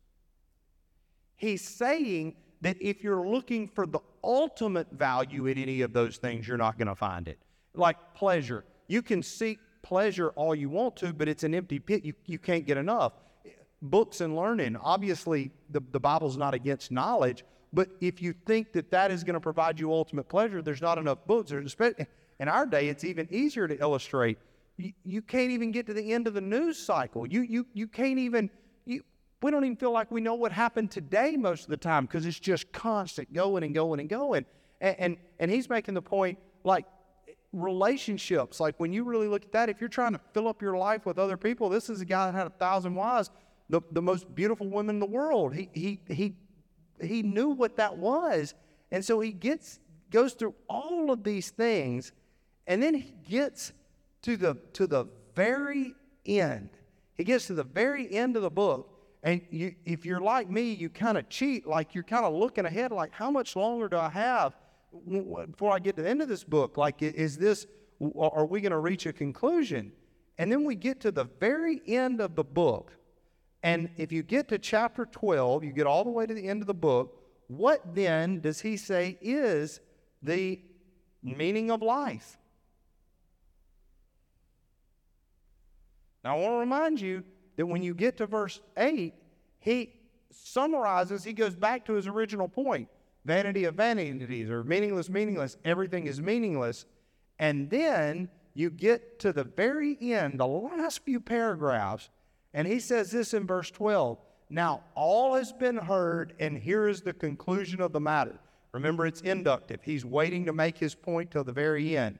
He's 1.37 1.67
saying 1.67 2.37
that 2.61 2.77
if 2.81 3.03
you're 3.03 3.27
looking 3.27 3.67
for 3.67 3.87
the 3.87 4.01
ultimate 4.23 4.93
value 4.93 5.47
in 5.47 5.59
any 5.59 5.81
of 5.81 5.93
those 5.93 6.19
things, 6.19 6.47
you're 6.47 6.59
not 6.59 6.79
going 6.79 6.89
to 6.89 6.95
find 6.95 7.27
it. 7.27 7.39
Like 7.75 7.97
pleasure. 8.15 8.65
You 8.87 9.03
can 9.03 9.23
seek 9.23 9.59
pleasure 9.83 10.29
all 10.31 10.55
you 10.55 10.69
want 10.69 10.97
to, 10.97 11.13
but 11.13 11.29
it's 11.29 11.43
an 11.43 11.55
empty 11.55 11.79
pit. 11.79 12.05
You, 12.05 12.13
you 12.27 12.39
can't 12.39 12.67
get 12.67 12.77
enough. 12.77 13.15
Books 13.83 14.21
and 14.21 14.37
learning. 14.37 14.77
Obviously, 14.77 15.51
the, 15.71 15.83
the 15.91 15.99
Bible's 15.99 16.37
not 16.37 16.53
against 16.53 16.91
knowledge, 16.91 17.45
But 17.73 17.91
if 18.01 18.21
you 18.21 18.33
think 18.33 18.73
that 18.73 18.91
that 18.91 19.11
is 19.11 19.23
going 19.23 19.35
to 19.35 19.41
provide 19.41 19.79
you 19.79 19.93
ultimate 19.93 20.29
pleasure, 20.29 20.61
there's 20.61 20.83
not 20.83 20.99
enough 20.99 21.19
books. 21.27 21.53
In 21.53 22.49
our 22.49 22.67
day, 22.67 22.89
it's 22.89 23.05
even 23.05 23.29
easier 23.31 23.69
to 23.69 23.79
illustrate. 23.79 24.39
You, 24.77 24.93
you 25.05 25.23
can't 25.23 25.51
even 25.51 25.73
get 25.73 25.87
to 25.87 25.95
the 25.95 26.13
end 26.13 26.27
of 26.27 26.35
the 26.35 26.41
news 26.41 26.79
cycle. 26.79 27.27
You, 27.27 27.43
you, 27.43 27.67
you 27.75 27.87
can't 27.87 28.19
even, 28.19 28.51
you, 28.87 29.03
we 29.43 29.51
don't 29.51 29.65
even 29.65 29.77
feel 29.77 29.93
like 29.93 30.11
we 30.11 30.21
know 30.21 30.35
what 30.35 30.53
happened 30.53 30.91
today 30.91 31.37
most 31.37 31.65
of 31.65 31.69
the 31.69 31.77
time 31.77 32.07
because 32.07 32.27
it's 32.27 32.41
just 32.41 32.73
constant 32.73 33.33
going 33.33 33.63
and 33.63 33.75
going 33.75 34.01
and 34.01 34.09
going. 34.09 34.47
And, 34.81 34.97
and, 34.99 35.17
and 35.39 35.51
he's 35.51 35.69
making 35.69 35.95
the 35.95 36.03
point 36.03 36.39
like 36.65 36.87
relationships, 37.53 38.61
like 38.61 38.79
when 38.79 38.93
you 38.93 39.05
really 39.05 39.29
look 39.29 39.45
at 39.45 39.53
that, 39.53 39.69
if 39.69 39.81
you're 39.81 39.89
trying 39.89 40.13
to 40.13 40.21
fill 40.33 40.49
up 40.49 40.63
your 40.63 40.77
life 40.77 41.05
with 41.05 41.19
other 41.19 41.37
people, 41.37 41.69
this 41.69 41.91
is 41.91 42.01
a 42.01 42.05
guy 42.05 42.27
that 42.27 42.35
had 42.35 42.47
a 42.47 42.51
thousand 42.51 42.95
wives, 42.95 43.31
the, 43.69 43.81
the 43.93 44.03
most 44.03 44.35
beautiful 44.35 44.69
woman 44.69 44.97
in 44.97 45.01
the 45.01 45.07
world. 45.07 45.55
He, 45.55 45.69
he, 45.73 46.01
he 46.09 46.35
he 47.03 47.23
knew 47.23 47.49
what 47.49 47.77
that 47.77 47.97
was. 47.97 48.55
And 48.91 49.05
so 49.05 49.21
he 49.21 49.33
gets 49.33 49.81
goes 50.11 50.35
through 50.35 50.55
all 50.69 51.11
of 51.11 51.23
these 51.23 51.51
things 51.51 52.13
and 52.67 52.83
then 52.83 52.95
he 52.95 53.15
gets 53.29 53.73
to 54.23 54.37
the 54.37 54.57
to 54.73 54.87
the 54.87 55.07
very 55.35 55.95
end. 56.27 56.71
He 57.17 57.25
gets 57.25 57.47
to 57.47 57.55
the 57.55 57.65
very 57.65 58.13
end 58.13 58.37
of 58.37 58.43
the 58.43 58.51
book 58.51 59.01
and 59.23 59.43
you, 59.51 59.75
if 59.85 60.07
you're 60.07 60.21
like 60.21 60.49
me, 60.49 60.73
you 60.73 60.89
kind 60.89 61.19
of 61.19 61.29
cheat, 61.29 61.67
like 61.67 61.95
you're 61.95 62.05
kind 62.05 62.25
of 62.25 62.35
looking 62.35 62.65
ahead, 62.65 62.91
like 62.91 63.13
how 63.13 63.31
much 63.31 63.55
longer 63.55 63.89
do 63.89 63.97
I 63.97 64.09
have 64.09 64.57
before 65.07 65.73
I 65.73 65.79
get 65.79 65.97
to 65.97 66.03
the 66.03 66.09
end 66.09 66.23
of 66.23 66.29
this 66.29 66.43
book? 66.43 66.77
Like, 66.77 67.03
is 67.03 67.37
this, 67.37 67.67
are 68.19 68.47
we 68.47 68.61
going 68.61 68.73
to 68.73 68.79
reach 68.79 69.07
a 69.07 69.13
conclusion? 69.13 69.93
And 70.39 70.51
then 70.51 70.65
we 70.65 70.75
get 70.75 71.01
to 71.01 71.11
the 71.11 71.25
very 71.39 71.83
end 71.87 72.21
of 72.21 72.35
the 72.35 72.45
book, 72.45 72.93
and 73.63 73.91
if 73.97 74.11
you 74.13 74.23
get 74.23 74.49
to 74.49 74.59
chapter 74.59 75.05
12, 75.07 75.65
you 75.65 75.73
get 75.73 75.87
all 75.87 76.05
the 76.05 76.11
way 76.11 76.27
to 76.27 76.35
the 76.35 76.49
end 76.49 76.63
of 76.63 76.67
the 76.67 76.75
book, 76.75 77.17
what 77.49 77.95
then 77.95 78.41
does 78.41 78.61
he 78.61 78.77
say 78.77 79.19
is 79.21 79.81
the 80.23 80.61
meaning 81.23 81.71
of 81.71 81.83
life? 81.83 82.39
Now, 86.25 86.37
I 86.37 86.41
want 86.41 86.55
to 86.55 86.59
remind 86.59 87.01
you 87.01 87.25
that 87.57 87.67
when 87.67 87.83
you 87.83 87.95
get 87.95 88.17
to 88.19 88.27
verse 88.27 88.61
8, 88.77 89.15
he 89.59 89.93
summarizes, 90.31 91.25
he 91.25 91.33
goes 91.33 91.55
back 91.55 91.85
to 91.87 91.95
his 91.95 92.07
original 92.07 92.49
point 92.49 92.89
vanity 93.25 93.65
of 93.65 93.75
vanities, 93.75 94.49
or 94.49 94.65
meaningless, 94.65 95.11
meaningless. 95.11 95.57
Everything 95.65 96.07
is 96.07 96.21
meaningless. 96.21 96.87
And 97.39 97.69
then 97.69 98.31
you 98.55 98.71
get 98.71 99.19
to 99.21 99.33
the 99.33 99.45
very 99.45 99.97
end, 100.01 100.41
the 100.41 100.47
last 100.47 101.05
few 101.05 101.21
paragraphs, 101.21 102.09
and 102.53 102.67
he 102.67 102.81
says 102.81 103.11
this 103.11 103.35
in 103.35 103.47
verse 103.47 103.71
12 103.71 104.19
Now 104.49 104.83
all 104.95 105.35
has 105.35 105.53
been 105.53 105.77
heard, 105.77 106.35
and 106.41 106.59
here 106.59 106.89
is 106.89 107.03
the 107.03 107.13
conclusion 107.13 107.81
of 107.81 107.93
the 107.93 108.01
matter. 108.01 108.39
Remember, 108.73 109.07
it's 109.07 109.21
inductive. 109.21 109.81
He's 109.83 110.05
waiting 110.05 110.45
to 110.47 110.53
make 110.53 110.79
his 110.79 110.95
point 110.95 111.31
till 111.31 111.45
the 111.45 111.53
very 111.53 111.97
end. 111.97 112.19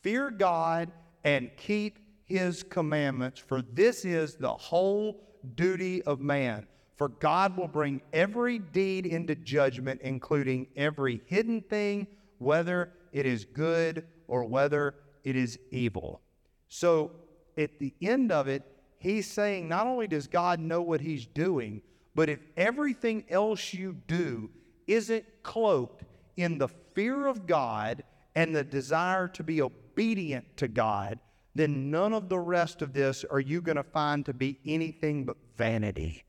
Fear 0.00 0.30
God 0.30 0.90
and 1.24 1.50
keep 1.56 1.98
his 2.24 2.62
commandments, 2.62 3.38
for 3.38 3.62
this 3.62 4.04
is 4.04 4.36
the 4.36 4.52
whole 4.52 5.20
duty 5.54 6.02
of 6.02 6.20
man. 6.20 6.66
For 6.96 7.08
God 7.08 7.56
will 7.56 7.68
bring 7.68 8.00
every 8.12 8.58
deed 8.58 9.06
into 9.06 9.34
judgment, 9.34 10.00
including 10.02 10.68
every 10.76 11.20
hidden 11.26 11.60
thing, 11.62 12.06
whether 12.38 12.92
it 13.12 13.26
is 13.26 13.44
good 13.44 14.06
or 14.28 14.44
whether 14.44 14.94
it 15.24 15.36
is 15.36 15.58
evil. 15.70 16.20
So 16.68 17.12
at 17.58 17.78
the 17.78 17.92
end 18.00 18.32
of 18.32 18.48
it, 18.48 18.62
he's 19.02 19.30
saying 19.30 19.68
not 19.68 19.86
only 19.86 20.06
does 20.06 20.26
God 20.26 20.60
know 20.60 20.80
what 20.80 21.00
he's 21.00 21.26
doing, 21.26 21.82
but 22.14 22.28
if 22.28 22.40
everything 22.56 23.24
else 23.28 23.74
you 23.74 23.96
do 24.06 24.50
isn't 24.86 25.24
cloaked 25.42 26.04
in 26.36 26.58
the 26.58 26.68
fear 26.68 27.26
of 27.26 27.46
God 27.46 28.04
and 28.34 28.54
the 28.54 28.64
desire 28.64 29.28
to 29.28 29.42
be 29.42 29.60
obedient 29.60 30.56
to 30.58 30.68
God, 30.68 31.18
then 31.54 31.90
none 31.90 32.12
of 32.12 32.28
the 32.28 32.38
rest 32.38 32.80
of 32.80 32.92
this 32.92 33.24
are 33.30 33.40
you 33.40 33.60
going 33.60 33.76
to 33.76 33.82
find 33.82 34.24
to 34.26 34.32
be 34.32 34.58
anything 34.64 35.24
but 35.24 35.36
vanity. 35.56 36.24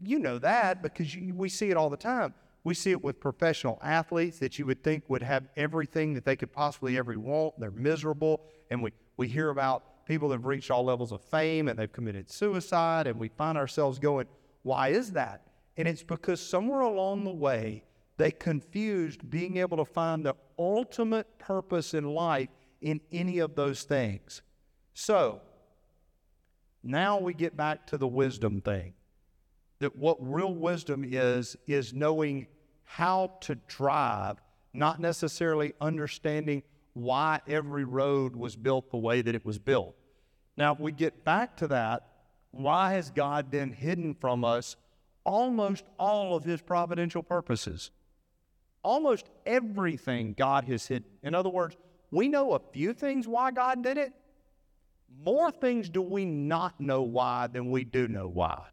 You 0.00 0.18
know 0.18 0.38
that 0.38 0.82
because 0.82 1.14
you, 1.14 1.34
we 1.34 1.48
see 1.48 1.70
it 1.70 1.76
all 1.76 1.90
the 1.90 1.96
time. 1.96 2.34
We 2.62 2.74
see 2.74 2.92
it 2.92 3.02
with 3.02 3.20
professional 3.20 3.78
athletes 3.82 4.38
that 4.38 4.58
you 4.58 4.66
would 4.66 4.82
think 4.82 5.04
would 5.08 5.22
have 5.22 5.48
everything 5.56 6.14
that 6.14 6.24
they 6.24 6.36
could 6.36 6.52
possibly 6.52 6.96
ever 6.96 7.18
want. 7.18 7.58
They're 7.58 7.70
miserable. 7.70 8.40
And 8.70 8.82
we, 8.82 8.92
we 9.16 9.28
hear 9.28 9.50
about 9.50 9.84
people 10.06 10.30
have 10.30 10.46
reached 10.46 10.70
all 10.70 10.84
levels 10.84 11.12
of 11.12 11.22
fame 11.22 11.68
and 11.68 11.78
they've 11.78 11.92
committed 11.92 12.30
suicide, 12.30 13.06
and 13.06 13.18
we 13.18 13.28
find 13.28 13.58
ourselves 13.58 13.98
going, 13.98 14.26
why 14.62 14.88
is 14.88 15.12
that? 15.12 15.42
And 15.76 15.86
it's 15.88 16.02
because 16.02 16.40
somewhere 16.40 16.80
along 16.80 17.24
the 17.24 17.32
way, 17.32 17.84
they 18.16 18.30
confused 18.30 19.28
being 19.28 19.56
able 19.56 19.76
to 19.78 19.84
find 19.84 20.24
the 20.24 20.36
ultimate 20.58 21.38
purpose 21.38 21.94
in 21.94 22.04
life 22.04 22.48
in 22.80 23.00
any 23.12 23.38
of 23.38 23.54
those 23.54 23.82
things. 23.82 24.42
So, 24.94 25.40
now 26.82 27.18
we 27.18 27.34
get 27.34 27.56
back 27.56 27.86
to 27.88 27.98
the 27.98 28.06
wisdom 28.06 28.60
thing. 28.60 28.94
That 29.80 29.96
what 29.96 30.16
real 30.20 30.54
wisdom 30.54 31.04
is, 31.04 31.56
is 31.66 31.92
knowing 31.92 32.46
how 32.84 33.32
to 33.40 33.56
drive, 33.66 34.36
not 34.72 35.00
necessarily 35.00 35.72
understanding 35.80 36.62
why 36.94 37.40
every 37.46 37.84
road 37.84 38.34
was 38.34 38.56
built 38.56 38.90
the 38.90 38.96
way 38.96 39.20
that 39.20 39.34
it 39.34 39.44
was 39.44 39.58
built. 39.58 39.94
Now, 40.56 40.72
if 40.72 40.80
we 40.80 40.92
get 40.92 41.24
back 41.24 41.56
to 41.58 41.68
that, 41.68 42.08
why 42.52 42.94
has 42.94 43.10
God 43.10 43.50
then 43.50 43.72
hidden 43.72 44.14
from 44.14 44.44
us 44.44 44.76
almost 45.24 45.84
all 45.98 46.36
of 46.36 46.44
his 46.44 46.62
providential 46.62 47.22
purposes? 47.22 47.90
Almost 48.82 49.28
everything 49.44 50.34
God 50.34 50.64
has 50.64 50.86
hidden. 50.86 51.08
In 51.22 51.34
other 51.34 51.48
words, 51.48 51.76
we 52.10 52.28
know 52.28 52.52
a 52.52 52.60
few 52.72 52.92
things 52.92 53.26
why 53.26 53.50
God 53.50 53.82
did 53.82 53.98
it. 53.98 54.12
More 55.24 55.50
things 55.50 55.88
do 55.88 56.02
we 56.02 56.24
not 56.24 56.80
know 56.80 57.02
why 57.02 57.48
than 57.48 57.70
we 57.70 57.84
do 57.84 58.06
know 58.06 58.28
why. 58.28 58.66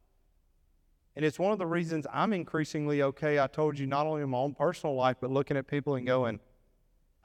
And 1.15 1.25
it's 1.25 1.39
one 1.39 1.51
of 1.51 1.57
the 1.57 1.65
reasons 1.65 2.05
I'm 2.11 2.33
increasingly 2.33 3.01
okay. 3.01 3.39
I 3.39 3.47
told 3.47 3.77
you 3.79 3.87
not 3.87 4.05
only 4.05 4.21
in 4.21 4.29
my 4.29 4.37
own 4.37 4.53
personal 4.53 4.95
life, 4.95 5.17
but 5.19 5.31
looking 5.31 5.57
at 5.57 5.67
people 5.67 5.95
and 5.95 6.05
going, 6.05 6.39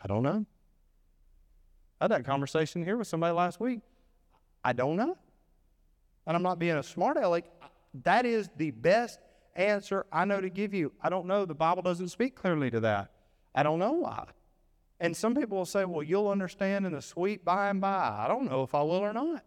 I 0.02 0.06
don't 0.06 0.22
know. 0.22 0.46
I 2.00 2.04
had 2.04 2.11
that 2.11 2.24
conversation 2.24 2.85
here 2.85 2.96
with 2.96 3.09
somebody 3.09 3.32
last 3.32 3.61
week. 3.61 3.80
I 4.62 4.72
don't 4.72 4.96
know. 4.96 5.16
And 6.26 6.37
I'm 6.37 6.42
not 6.42 6.59
being 6.59 6.76
a 6.76 6.82
smart 6.82 7.16
aleck. 7.16 7.44
That 8.04 8.26
is 8.26 8.50
the 8.56 8.70
best 8.72 9.20
answer 9.54 10.04
I 10.12 10.24
know 10.24 10.40
to 10.40 10.50
give 10.50 10.74
you. 10.74 10.92
I 11.00 11.09
don't 11.09 11.26
know. 11.26 11.44
The 11.46 11.54
Bible 11.54 11.82
doesn't 11.82 12.09
speak 12.09 12.35
clearly 12.35 12.70
to 12.70 12.80
that. 12.80 13.11
I 13.54 13.62
don't 13.62 13.78
know 13.78 13.92
why. 13.92 14.26
And 15.00 15.16
some 15.16 15.35
people 15.35 15.59
will 15.59 15.66
say, 15.66 15.85
well, 15.85 16.02
you'll 16.02 16.28
understand 16.28 16.87
in 16.87 16.92
the 16.92 17.02
sweet 17.02 17.44
by 17.44 17.70
and 17.70 17.80
by. 17.80 18.16
I 18.18 18.28
don't 18.28 18.50
know 18.50 18.62
if 18.62 18.74
I 18.74 18.82
will 18.82 19.04
or 19.04 19.12
not. 19.12 19.44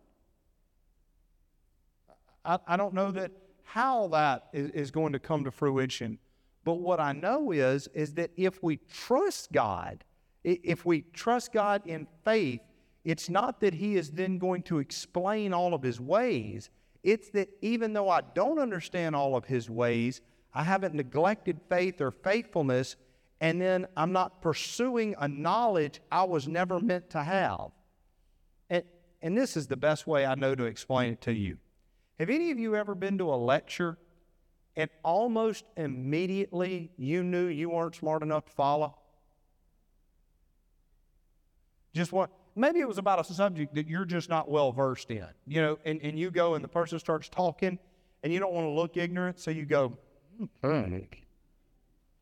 I, 2.45 2.59
I 2.67 2.77
don't 2.77 2.93
know 2.93 3.11
that 3.11 3.31
how 3.63 4.07
that 4.09 4.47
is, 4.53 4.71
is 4.71 4.91
going 4.91 5.13
to 5.13 5.19
come 5.19 5.43
to 5.43 5.51
fruition. 5.51 6.17
But 6.63 6.75
what 6.75 6.99
I 6.99 7.13
know 7.13 7.51
is, 7.51 7.87
is 7.93 8.13
that 8.15 8.31
if 8.35 8.61
we 8.63 8.77
trust 8.77 9.51
God, 9.51 10.03
if 10.43 10.85
we 10.85 11.01
trust 11.13 11.51
God 11.53 11.81
in 11.85 12.07
faith, 12.23 12.61
it's 13.03 13.29
not 13.29 13.61
that 13.61 13.73
He 13.73 13.95
is 13.95 14.11
then 14.11 14.37
going 14.37 14.63
to 14.63 14.79
explain 14.79 15.53
all 15.53 15.73
of 15.73 15.81
His 15.81 15.99
ways. 15.99 16.69
It's 17.03 17.29
that 17.31 17.49
even 17.61 17.93
though 17.93 18.09
I 18.09 18.21
don't 18.21 18.59
understand 18.59 19.15
all 19.15 19.35
of 19.35 19.45
His 19.45 19.69
ways, 19.69 20.21
I 20.53 20.63
haven't 20.63 20.93
neglected 20.93 21.59
faith 21.69 22.01
or 22.01 22.11
faithfulness, 22.11 22.95
and 23.41 23.61
then 23.61 23.87
I'm 23.95 24.11
not 24.11 24.41
pursuing 24.41 25.15
a 25.19 25.27
knowledge 25.27 26.01
I 26.11 26.23
was 26.23 26.47
never 26.47 26.79
meant 26.79 27.09
to 27.11 27.23
have. 27.23 27.71
And, 28.69 28.83
and 29.21 29.37
this 29.37 29.55
is 29.55 29.67
the 29.67 29.77
best 29.77 30.07
way 30.07 30.25
I 30.25 30.35
know 30.35 30.55
to 30.55 30.65
explain 30.65 31.13
it 31.13 31.21
to 31.21 31.33
you. 31.33 31.57
Have 32.19 32.29
any 32.29 32.51
of 32.51 32.59
you 32.59 32.75
ever 32.75 32.95
been 32.95 33.17
to 33.19 33.33
a 33.33 33.35
lecture 33.35 33.97
and 34.75 34.89
almost 35.03 35.63
immediately 35.77 36.91
you 36.97 37.23
knew 37.23 37.47
you 37.47 37.69
weren't 37.69 37.95
smart 37.95 38.23
enough 38.23 38.45
to 38.45 38.51
follow? 38.51 38.98
Just 41.99 42.13
what? 42.13 42.29
Maybe 42.55 42.79
it 42.79 42.87
was 42.87 42.97
about 42.97 43.19
a 43.19 43.25
subject 43.25 43.75
that 43.75 43.85
you're 43.85 44.05
just 44.05 44.29
not 44.29 44.49
well 44.49 44.71
versed 44.71 45.11
in, 45.11 45.27
you 45.45 45.61
know, 45.61 45.79
and, 45.83 45.99
and 46.01 46.17
you 46.17 46.31
go 46.31 46.53
and 46.53 46.63
the 46.63 46.69
person 46.69 46.97
starts 46.97 47.27
talking 47.27 47.77
and 48.23 48.31
you 48.31 48.39
don't 48.39 48.53
want 48.53 48.67
to 48.67 48.69
look 48.69 48.95
ignorant, 48.95 49.37
so 49.37 49.51
you 49.51 49.65
go, 49.65 49.97
hmm. 50.63 50.63
and 50.63 51.07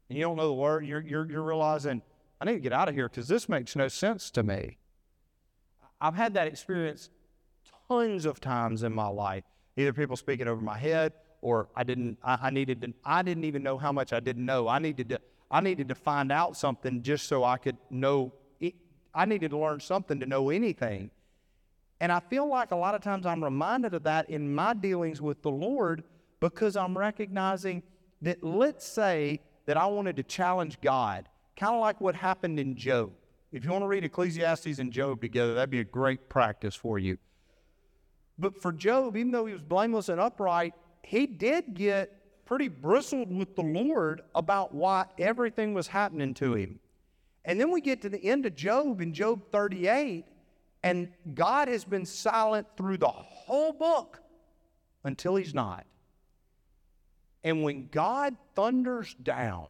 you 0.09 0.21
don't 0.21 0.35
know 0.35 0.47
the 0.47 0.53
word, 0.55 0.83
you're, 0.83 1.01
you're, 1.01 1.29
you're 1.29 1.43
realizing, 1.43 2.01
I 2.41 2.45
need 2.45 2.53
to 2.53 2.59
get 2.59 2.73
out 2.73 2.89
of 2.89 2.95
here 2.95 3.07
because 3.07 3.27
this 3.27 3.47
makes 3.47 3.75
no 3.75 3.87
sense 3.87 4.31
to 4.31 4.41
me. 4.41 4.79
I've 6.01 6.15
had 6.15 6.33
that 6.33 6.47
experience 6.47 7.11
tons 7.87 8.25
of 8.25 8.41
times 8.41 8.81
in 8.81 8.95
my 8.95 9.09
life. 9.09 9.43
Either 9.75 9.93
people 9.93 10.15
speaking 10.15 10.47
over 10.47 10.59
my 10.59 10.79
head 10.79 11.13
or 11.43 11.69
I 11.75 11.83
didn't 11.83 12.17
I, 12.23 12.39
I 12.41 12.49
needed 12.49 12.81
to 12.81 12.93
I 13.05 13.21
didn't 13.21 13.43
even 13.43 13.61
know 13.61 13.77
how 13.77 13.91
much 13.91 14.11
I 14.11 14.21
didn't 14.21 14.43
know. 14.43 14.67
I 14.67 14.79
needed 14.79 15.09
to 15.09 15.21
I 15.51 15.61
needed 15.61 15.87
to 15.89 15.95
find 15.95 16.31
out 16.31 16.57
something 16.57 17.03
just 17.03 17.27
so 17.27 17.43
I 17.43 17.57
could 17.57 17.77
know 17.91 18.33
I 19.17 19.25
needed 19.25 19.49
to 19.49 19.57
learn 19.57 19.79
something 19.79 20.19
to 20.19 20.27
know 20.27 20.51
anything. 20.51 21.09
And 21.99 22.11
I 22.11 22.19
feel 22.19 22.47
like 22.47 22.69
a 22.69 22.75
lot 22.75 22.93
of 22.93 23.01
times 23.01 23.25
I'm 23.25 23.43
reminded 23.43 23.95
of 23.95 24.03
that 24.03 24.29
in 24.29 24.53
my 24.53 24.75
dealings 24.75 25.19
with 25.19 25.41
the 25.41 25.49
Lord 25.49 26.03
because 26.39 26.75
I'm 26.75 26.95
recognizing 26.95 27.81
that 28.21 28.43
let's 28.43 28.85
say 28.85 29.39
that 29.65 29.75
I 29.75 29.87
wanted 29.87 30.17
to 30.17 30.23
challenge 30.23 30.79
God, 30.81 31.27
kind 31.55 31.73
of 31.73 31.81
like 31.81 31.99
what 31.99 32.13
happened 32.15 32.59
in 32.59 32.75
Job. 32.75 33.11
If 33.51 33.65
you 33.65 33.71
want 33.71 33.81
to 33.81 33.87
read 33.87 34.03
Ecclesiastes 34.03 34.77
and 34.77 34.91
Job 34.91 35.19
together, 35.19 35.55
that'd 35.55 35.71
be 35.71 35.79
a 35.79 35.83
great 35.83 36.29
practice 36.29 36.75
for 36.75 36.99
you. 36.99 37.17
But 38.37 38.61
for 38.61 38.71
Job, 38.71 39.17
even 39.17 39.31
though 39.31 39.47
he 39.47 39.53
was 39.53 39.63
blameless 39.63 40.09
and 40.09 40.21
upright, 40.21 40.75
he 41.01 41.25
did 41.25 41.73
get 41.73 42.45
pretty 42.45 42.67
bristled 42.67 43.35
with 43.35 43.55
the 43.55 43.63
Lord 43.63 44.21
about 44.35 44.75
why 44.75 45.05
everything 45.17 45.73
was 45.73 45.87
happening 45.87 46.35
to 46.35 46.53
him. 46.53 46.79
And 47.47 47.57
then 47.57 47.71
we 47.71 47.79
get 47.79 48.01
to 48.01 48.09
the 48.09 48.23
end 48.23 48.45
of 48.45 48.55
Job 48.55 48.99
in 48.99 49.13
Job 49.13 49.41
38, 49.51 50.25
and 50.83 51.07
God 51.33 51.69
has 51.69 51.85
been 51.85 52.05
silent 52.05 52.67
through 52.75 52.97
the 52.97 53.07
whole 53.07 53.71
book 53.71 54.19
until 55.05 55.37
he's 55.37 55.53
not. 55.53 55.85
And 57.45 57.63
when 57.63 57.87
God 57.87 58.35
thunders 58.53 59.15
down, 59.23 59.67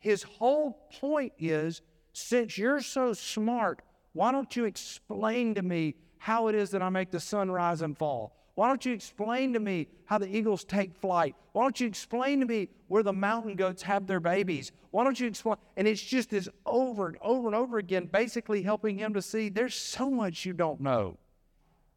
his 0.00 0.24
whole 0.24 0.72
point 1.00 1.32
is 1.38 1.80
since 2.12 2.58
you're 2.58 2.80
so 2.80 3.12
smart, 3.12 3.80
why 4.12 4.32
don't 4.32 4.56
you 4.56 4.64
explain 4.64 5.54
to 5.54 5.62
me 5.62 5.94
how 6.18 6.48
it 6.48 6.56
is 6.56 6.70
that 6.70 6.82
I 6.82 6.88
make 6.88 7.12
the 7.12 7.20
sun 7.20 7.52
rise 7.52 7.82
and 7.82 7.96
fall? 7.96 8.36
Why 8.58 8.66
don't 8.66 8.84
you 8.84 8.92
explain 8.92 9.52
to 9.52 9.60
me 9.60 9.86
how 10.06 10.18
the 10.18 10.26
eagles 10.26 10.64
take 10.64 10.92
flight? 10.92 11.36
Why 11.52 11.62
don't 11.62 11.78
you 11.78 11.86
explain 11.86 12.40
to 12.40 12.46
me 12.46 12.70
where 12.88 13.04
the 13.04 13.12
mountain 13.12 13.54
goats 13.54 13.82
have 13.82 14.08
their 14.08 14.18
babies? 14.18 14.72
Why 14.90 15.04
don't 15.04 15.20
you 15.20 15.28
explain? 15.28 15.58
And 15.76 15.86
it's 15.86 16.02
just 16.02 16.28
this 16.28 16.48
over 16.66 17.06
and 17.06 17.16
over 17.22 17.46
and 17.46 17.54
over 17.54 17.78
again, 17.78 18.06
basically 18.12 18.62
helping 18.62 18.98
him 18.98 19.14
to 19.14 19.22
see 19.22 19.48
there's 19.48 19.76
so 19.76 20.10
much 20.10 20.44
you 20.44 20.54
don't 20.54 20.80
know. 20.80 21.18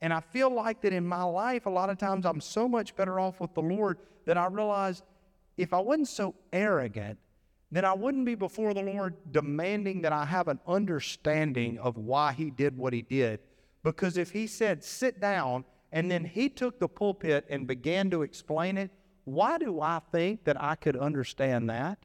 And 0.01 0.13
I 0.13 0.19
feel 0.19 0.51
like 0.51 0.81
that 0.81 0.93
in 0.93 1.03
my 1.03 1.23
life, 1.23 1.65
a 1.65 1.69
lot 1.71 1.89
of 1.89 1.97
times 1.97 2.27
I'm 2.27 2.39
so 2.39 2.67
much 2.67 2.95
better 2.95 3.19
off 3.19 3.39
with 3.39 3.55
the 3.55 3.63
Lord 3.63 3.97
that 4.25 4.37
I 4.37 4.45
realize 4.45 5.01
if 5.57 5.73
I 5.73 5.79
wasn't 5.79 6.09
so 6.09 6.35
arrogant, 6.53 7.17
then 7.71 7.85
I 7.85 7.93
wouldn't 7.93 8.27
be 8.27 8.35
before 8.35 8.75
the 8.75 8.83
Lord 8.83 9.15
demanding 9.31 10.03
that 10.03 10.13
I 10.13 10.25
have 10.25 10.47
an 10.47 10.59
understanding 10.67 11.79
of 11.79 11.97
why 11.97 12.33
He 12.33 12.51
did 12.51 12.77
what 12.77 12.93
He 12.93 13.01
did. 13.01 13.39
Because 13.81 14.15
if 14.15 14.29
He 14.29 14.45
said, 14.45 14.83
sit 14.83 15.19
down, 15.19 15.65
and 15.91 16.09
then 16.09 16.25
He 16.25 16.49
took 16.49 16.79
the 16.79 16.87
pulpit 16.87 17.45
and 17.49 17.67
began 17.67 18.09
to 18.11 18.21
explain 18.21 18.77
it, 18.77 18.91
why 19.23 19.57
do 19.57 19.81
I 19.81 20.01
think 20.11 20.45
that 20.45 20.61
I 20.61 20.75
could 20.75 20.97
understand 20.97 21.69
that? 21.69 21.99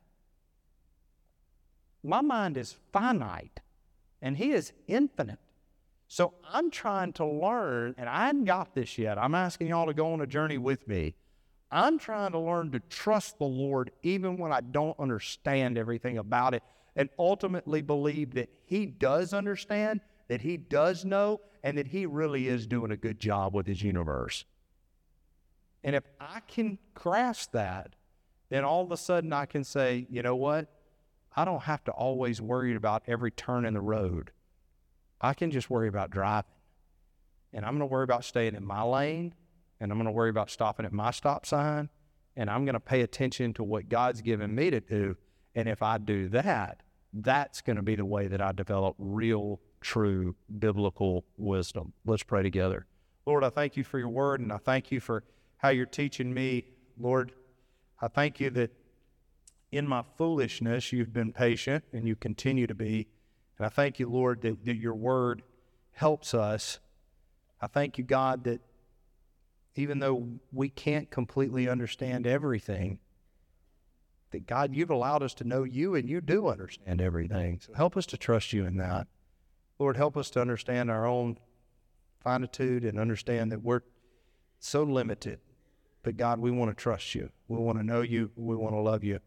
My 2.03 2.20
mind 2.20 2.57
is 2.57 2.76
finite, 2.93 3.61
and 4.20 4.37
He 4.37 4.53
is 4.53 4.72
infinite. 4.87 5.39
So 6.09 6.34
I'm 6.49 6.70
trying 6.70 7.12
to 7.14 7.26
learn, 7.26 7.95
and 7.99 8.09
I 8.09 8.26
haven't 8.26 8.45
got 8.45 8.74
this 8.74 8.97
yet. 8.97 9.18
I'm 9.18 9.34
asking 9.34 9.68
y'all 9.68 9.87
to 9.87 9.95
go 9.95 10.12
on 10.12 10.20
a 10.20 10.26
journey 10.26 10.59
with 10.59 10.87
me 10.87 11.14
I'm 11.70 11.99
trying 11.99 12.32
to 12.32 12.39
learn 12.39 12.70
to 12.72 12.80
trust 12.80 13.39
the 13.39 13.45
Lord 13.45 13.91
even 14.03 14.37
when 14.37 14.53
I 14.53 14.61
don't 14.61 14.99
understand 14.99 15.76
everything 15.76 16.18
about 16.18 16.55
it 16.55 16.62
and 16.95 17.09
ultimately 17.18 17.82
believe 17.82 18.34
that 18.34 18.49
He 18.64 18.87
does 18.87 19.34
understand, 19.34 20.01
that 20.29 20.43
He 20.43 20.57
does 20.57 21.05
know, 21.05 21.41
and 21.62 21.79
that 21.79 21.89
He 21.89 22.07
really 22.07 22.49
is 22.49 22.66
doing 22.66 22.91
a 22.91 22.97
good 22.97 23.18
job 23.18 23.55
with 23.55 23.66
His 23.66 23.83
universe. 23.83 24.45
And 25.85 25.95
if 25.95 26.05
I 26.20 26.41
can 26.47 26.79
grasp 26.95 27.53
that, 27.53 27.95
then 28.49 28.64
all 28.64 28.83
of 28.83 28.93
a 28.93 28.97
sudden 28.97 29.33
I 29.33 29.47
can 29.47 29.64
say, 29.64 30.07
you 30.11 30.22
know 30.22 30.37
what? 30.37 30.68
I 31.35 31.45
don't 31.45 31.62
have 31.62 31.85
to 31.85 31.93
always 31.93 32.41
worry 32.41 32.74
about 32.74 33.03
every 33.07 33.31
turn 33.31 33.64
in 33.64 33.74
the 33.74 33.81
road. 33.81 34.31
I 35.20 35.35
can 35.35 35.51
just 35.51 35.70
worry 35.70 35.89
about 35.89 36.11
driving. 36.11 36.51
And 37.53 37.64
I'm 37.64 37.72
going 37.72 37.89
to 37.89 37.93
worry 37.93 38.05
about 38.05 38.24
staying 38.24 38.55
in 38.55 38.64
my 38.64 38.83
lane 38.83 39.35
and 39.81 39.91
I'm 39.91 39.99
going 39.99 40.07
to 40.07 40.12
worry 40.12 40.31
about 40.31 40.51
stopping 40.51 40.87
at 40.87 40.93
my 40.93 41.11
stop 41.11 41.45
sign, 41.45 41.91
and 42.37 42.49
I'm 42.49 42.64
going 42.64 42.74
to 42.74 42.81
pay 42.81 43.03
attention 43.03 43.53
to 43.55 43.64
what 43.64 43.89
God's 43.89 44.22
given 44.22 44.55
me 44.55 44.70
to 44.70 44.81
do. 44.81 45.16
And 45.55 45.68
if 45.68 45.83
I 45.83 45.99
do 45.99 46.29
that, 46.31 46.83
that's 47.12 47.61
going 47.61 47.77
to 47.77 47.83
be 47.83 47.95
the 47.95 48.05
way 48.05 48.27
that 48.27 48.41
I 48.41 48.53
develop 48.53 48.95
real, 48.99 49.61
true 49.81 50.35
biblical 50.59 51.24
wisdom. 51.37 51.93
Let's 52.05 52.22
pray 52.22 52.43
together. 52.43 52.87
Lord, 53.27 53.45
I 53.45 53.51
thank 53.51 53.77
you 53.77 53.85
for 53.85 53.99
your 53.99 54.09
word, 54.09 54.41
and 54.41 54.53
I 54.53 54.59
thank 54.59 54.91
you 54.91 55.01
for 55.01 55.24
how 55.59 55.70
you're 55.70 55.87
teaching 55.87 56.33
me. 56.33 56.64
Lord, 56.99 57.33
I 58.01 58.09
thank 58.09 58.41
you 58.41 58.51
that 58.51 58.72
in 59.72 59.87
my 59.87 60.03
foolishness, 60.16 60.93
you've 60.93 61.12
been 61.12 61.33
patient 61.33 61.85
and 61.93 62.07
you 62.07 62.14
continue 62.14 62.66
to 62.66 62.74
be. 62.74 63.09
And 63.59 63.66
I 63.66 63.68
thank 63.68 63.99
you, 63.99 64.09
Lord, 64.09 64.43
that, 64.43 64.64
that 64.64 64.77
your 64.77 64.95
word 64.95 65.43
helps 65.93 66.35
us. 66.35 66.79
I 67.61 67.66
thank 67.66 67.99
you, 67.99 68.05
God, 68.05 68.45
that 68.45 68.61
even 69.74 69.99
though 69.99 70.29
we 70.53 70.68
can't 70.68 71.11
completely 71.11 71.68
understand 71.68 72.27
everything, 72.27 72.99
that 74.31 74.47
God, 74.47 74.74
you've 74.74 74.91
allowed 74.91 75.22
us 75.22 75.35
to 75.35 75.45
know 75.45 75.64
you 75.64 75.95
and 75.95 76.09
you 76.09 76.20
do 76.20 76.49
understand 76.49 77.01
everything. 77.01 77.61
So 77.61 77.74
help 77.74 77.97
us 77.97 78.07
to 78.07 78.16
trust 78.16 78.53
you 78.53 78.64
in 78.66 78.77
that. 78.77 79.07
Lord, 79.79 79.97
help 79.97 80.16
us 80.16 80.31
to 80.31 80.41
understand 80.41 80.91
our 80.91 81.07
own 81.07 81.39
finitude 82.22 82.85
and 82.85 82.99
understand 82.99 83.53
that 83.53 83.62
we're 83.62 83.83
so 84.59 84.83
limited. 84.83 85.39
But 86.03 86.16
God, 86.16 86.39
we 86.39 86.51
want 86.51 86.70
to 86.70 86.83
trust 86.83 87.14
you. 87.14 87.31
We 87.49 87.59
want 87.59 87.79
to 87.79 87.85
know 87.85 88.01
you. 88.01 88.31
We 88.37 88.57
want 88.57 88.74
to 88.74 88.81
love 88.81 89.05
you. 89.05 89.20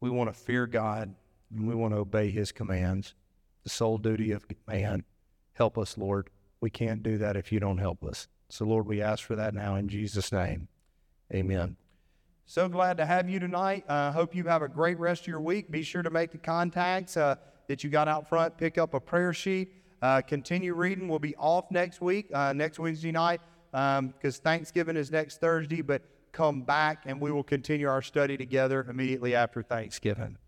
We 0.00 0.10
want 0.10 0.32
to 0.32 0.38
fear 0.38 0.66
God 0.66 1.14
and 1.54 1.68
we 1.68 1.74
want 1.74 1.94
to 1.94 1.98
obey 1.98 2.30
his 2.30 2.52
commands. 2.52 3.14
The 3.64 3.70
sole 3.70 3.98
duty 3.98 4.32
of 4.32 4.44
man. 4.66 5.04
Help 5.54 5.78
us, 5.78 5.98
Lord. 5.98 6.30
We 6.60 6.70
can't 6.70 7.02
do 7.02 7.18
that 7.18 7.36
if 7.36 7.52
you 7.52 7.60
don't 7.60 7.78
help 7.78 8.04
us. 8.04 8.28
So, 8.48 8.64
Lord, 8.64 8.86
we 8.86 9.00
ask 9.02 9.24
for 9.24 9.36
that 9.36 9.54
now 9.54 9.76
in 9.76 9.88
Jesus' 9.88 10.32
name. 10.32 10.68
Amen. 11.32 11.76
So 12.44 12.68
glad 12.68 12.96
to 12.98 13.06
have 13.06 13.30
you 13.30 13.38
tonight. 13.38 13.84
I 13.88 13.92
uh, 13.92 14.12
hope 14.12 14.34
you 14.34 14.44
have 14.44 14.62
a 14.62 14.68
great 14.68 14.98
rest 14.98 15.22
of 15.22 15.28
your 15.28 15.40
week. 15.40 15.70
Be 15.70 15.82
sure 15.82 16.02
to 16.02 16.10
make 16.10 16.32
the 16.32 16.38
contacts 16.38 17.16
uh, 17.16 17.36
that 17.68 17.82
you 17.82 17.90
got 17.90 18.08
out 18.08 18.28
front. 18.28 18.58
Pick 18.58 18.78
up 18.78 18.94
a 18.94 19.00
prayer 19.00 19.32
sheet. 19.32 19.72
Uh, 20.02 20.20
continue 20.20 20.74
reading. 20.74 21.06
We'll 21.06 21.20
be 21.20 21.36
off 21.36 21.70
next 21.70 22.00
week, 22.00 22.28
uh, 22.34 22.52
next 22.52 22.80
Wednesday 22.80 23.12
night, 23.12 23.40
because 23.70 23.98
um, 23.98 24.42
Thanksgiving 24.42 24.96
is 24.96 25.12
next 25.12 25.40
Thursday. 25.40 25.80
But 25.80 26.02
come 26.32 26.62
back 26.62 27.04
and 27.06 27.20
we 27.20 27.30
will 27.30 27.44
continue 27.44 27.88
our 27.88 28.02
study 28.02 28.36
together 28.36 28.84
immediately 28.90 29.34
after 29.36 29.62
Thanksgiving. 29.62 30.38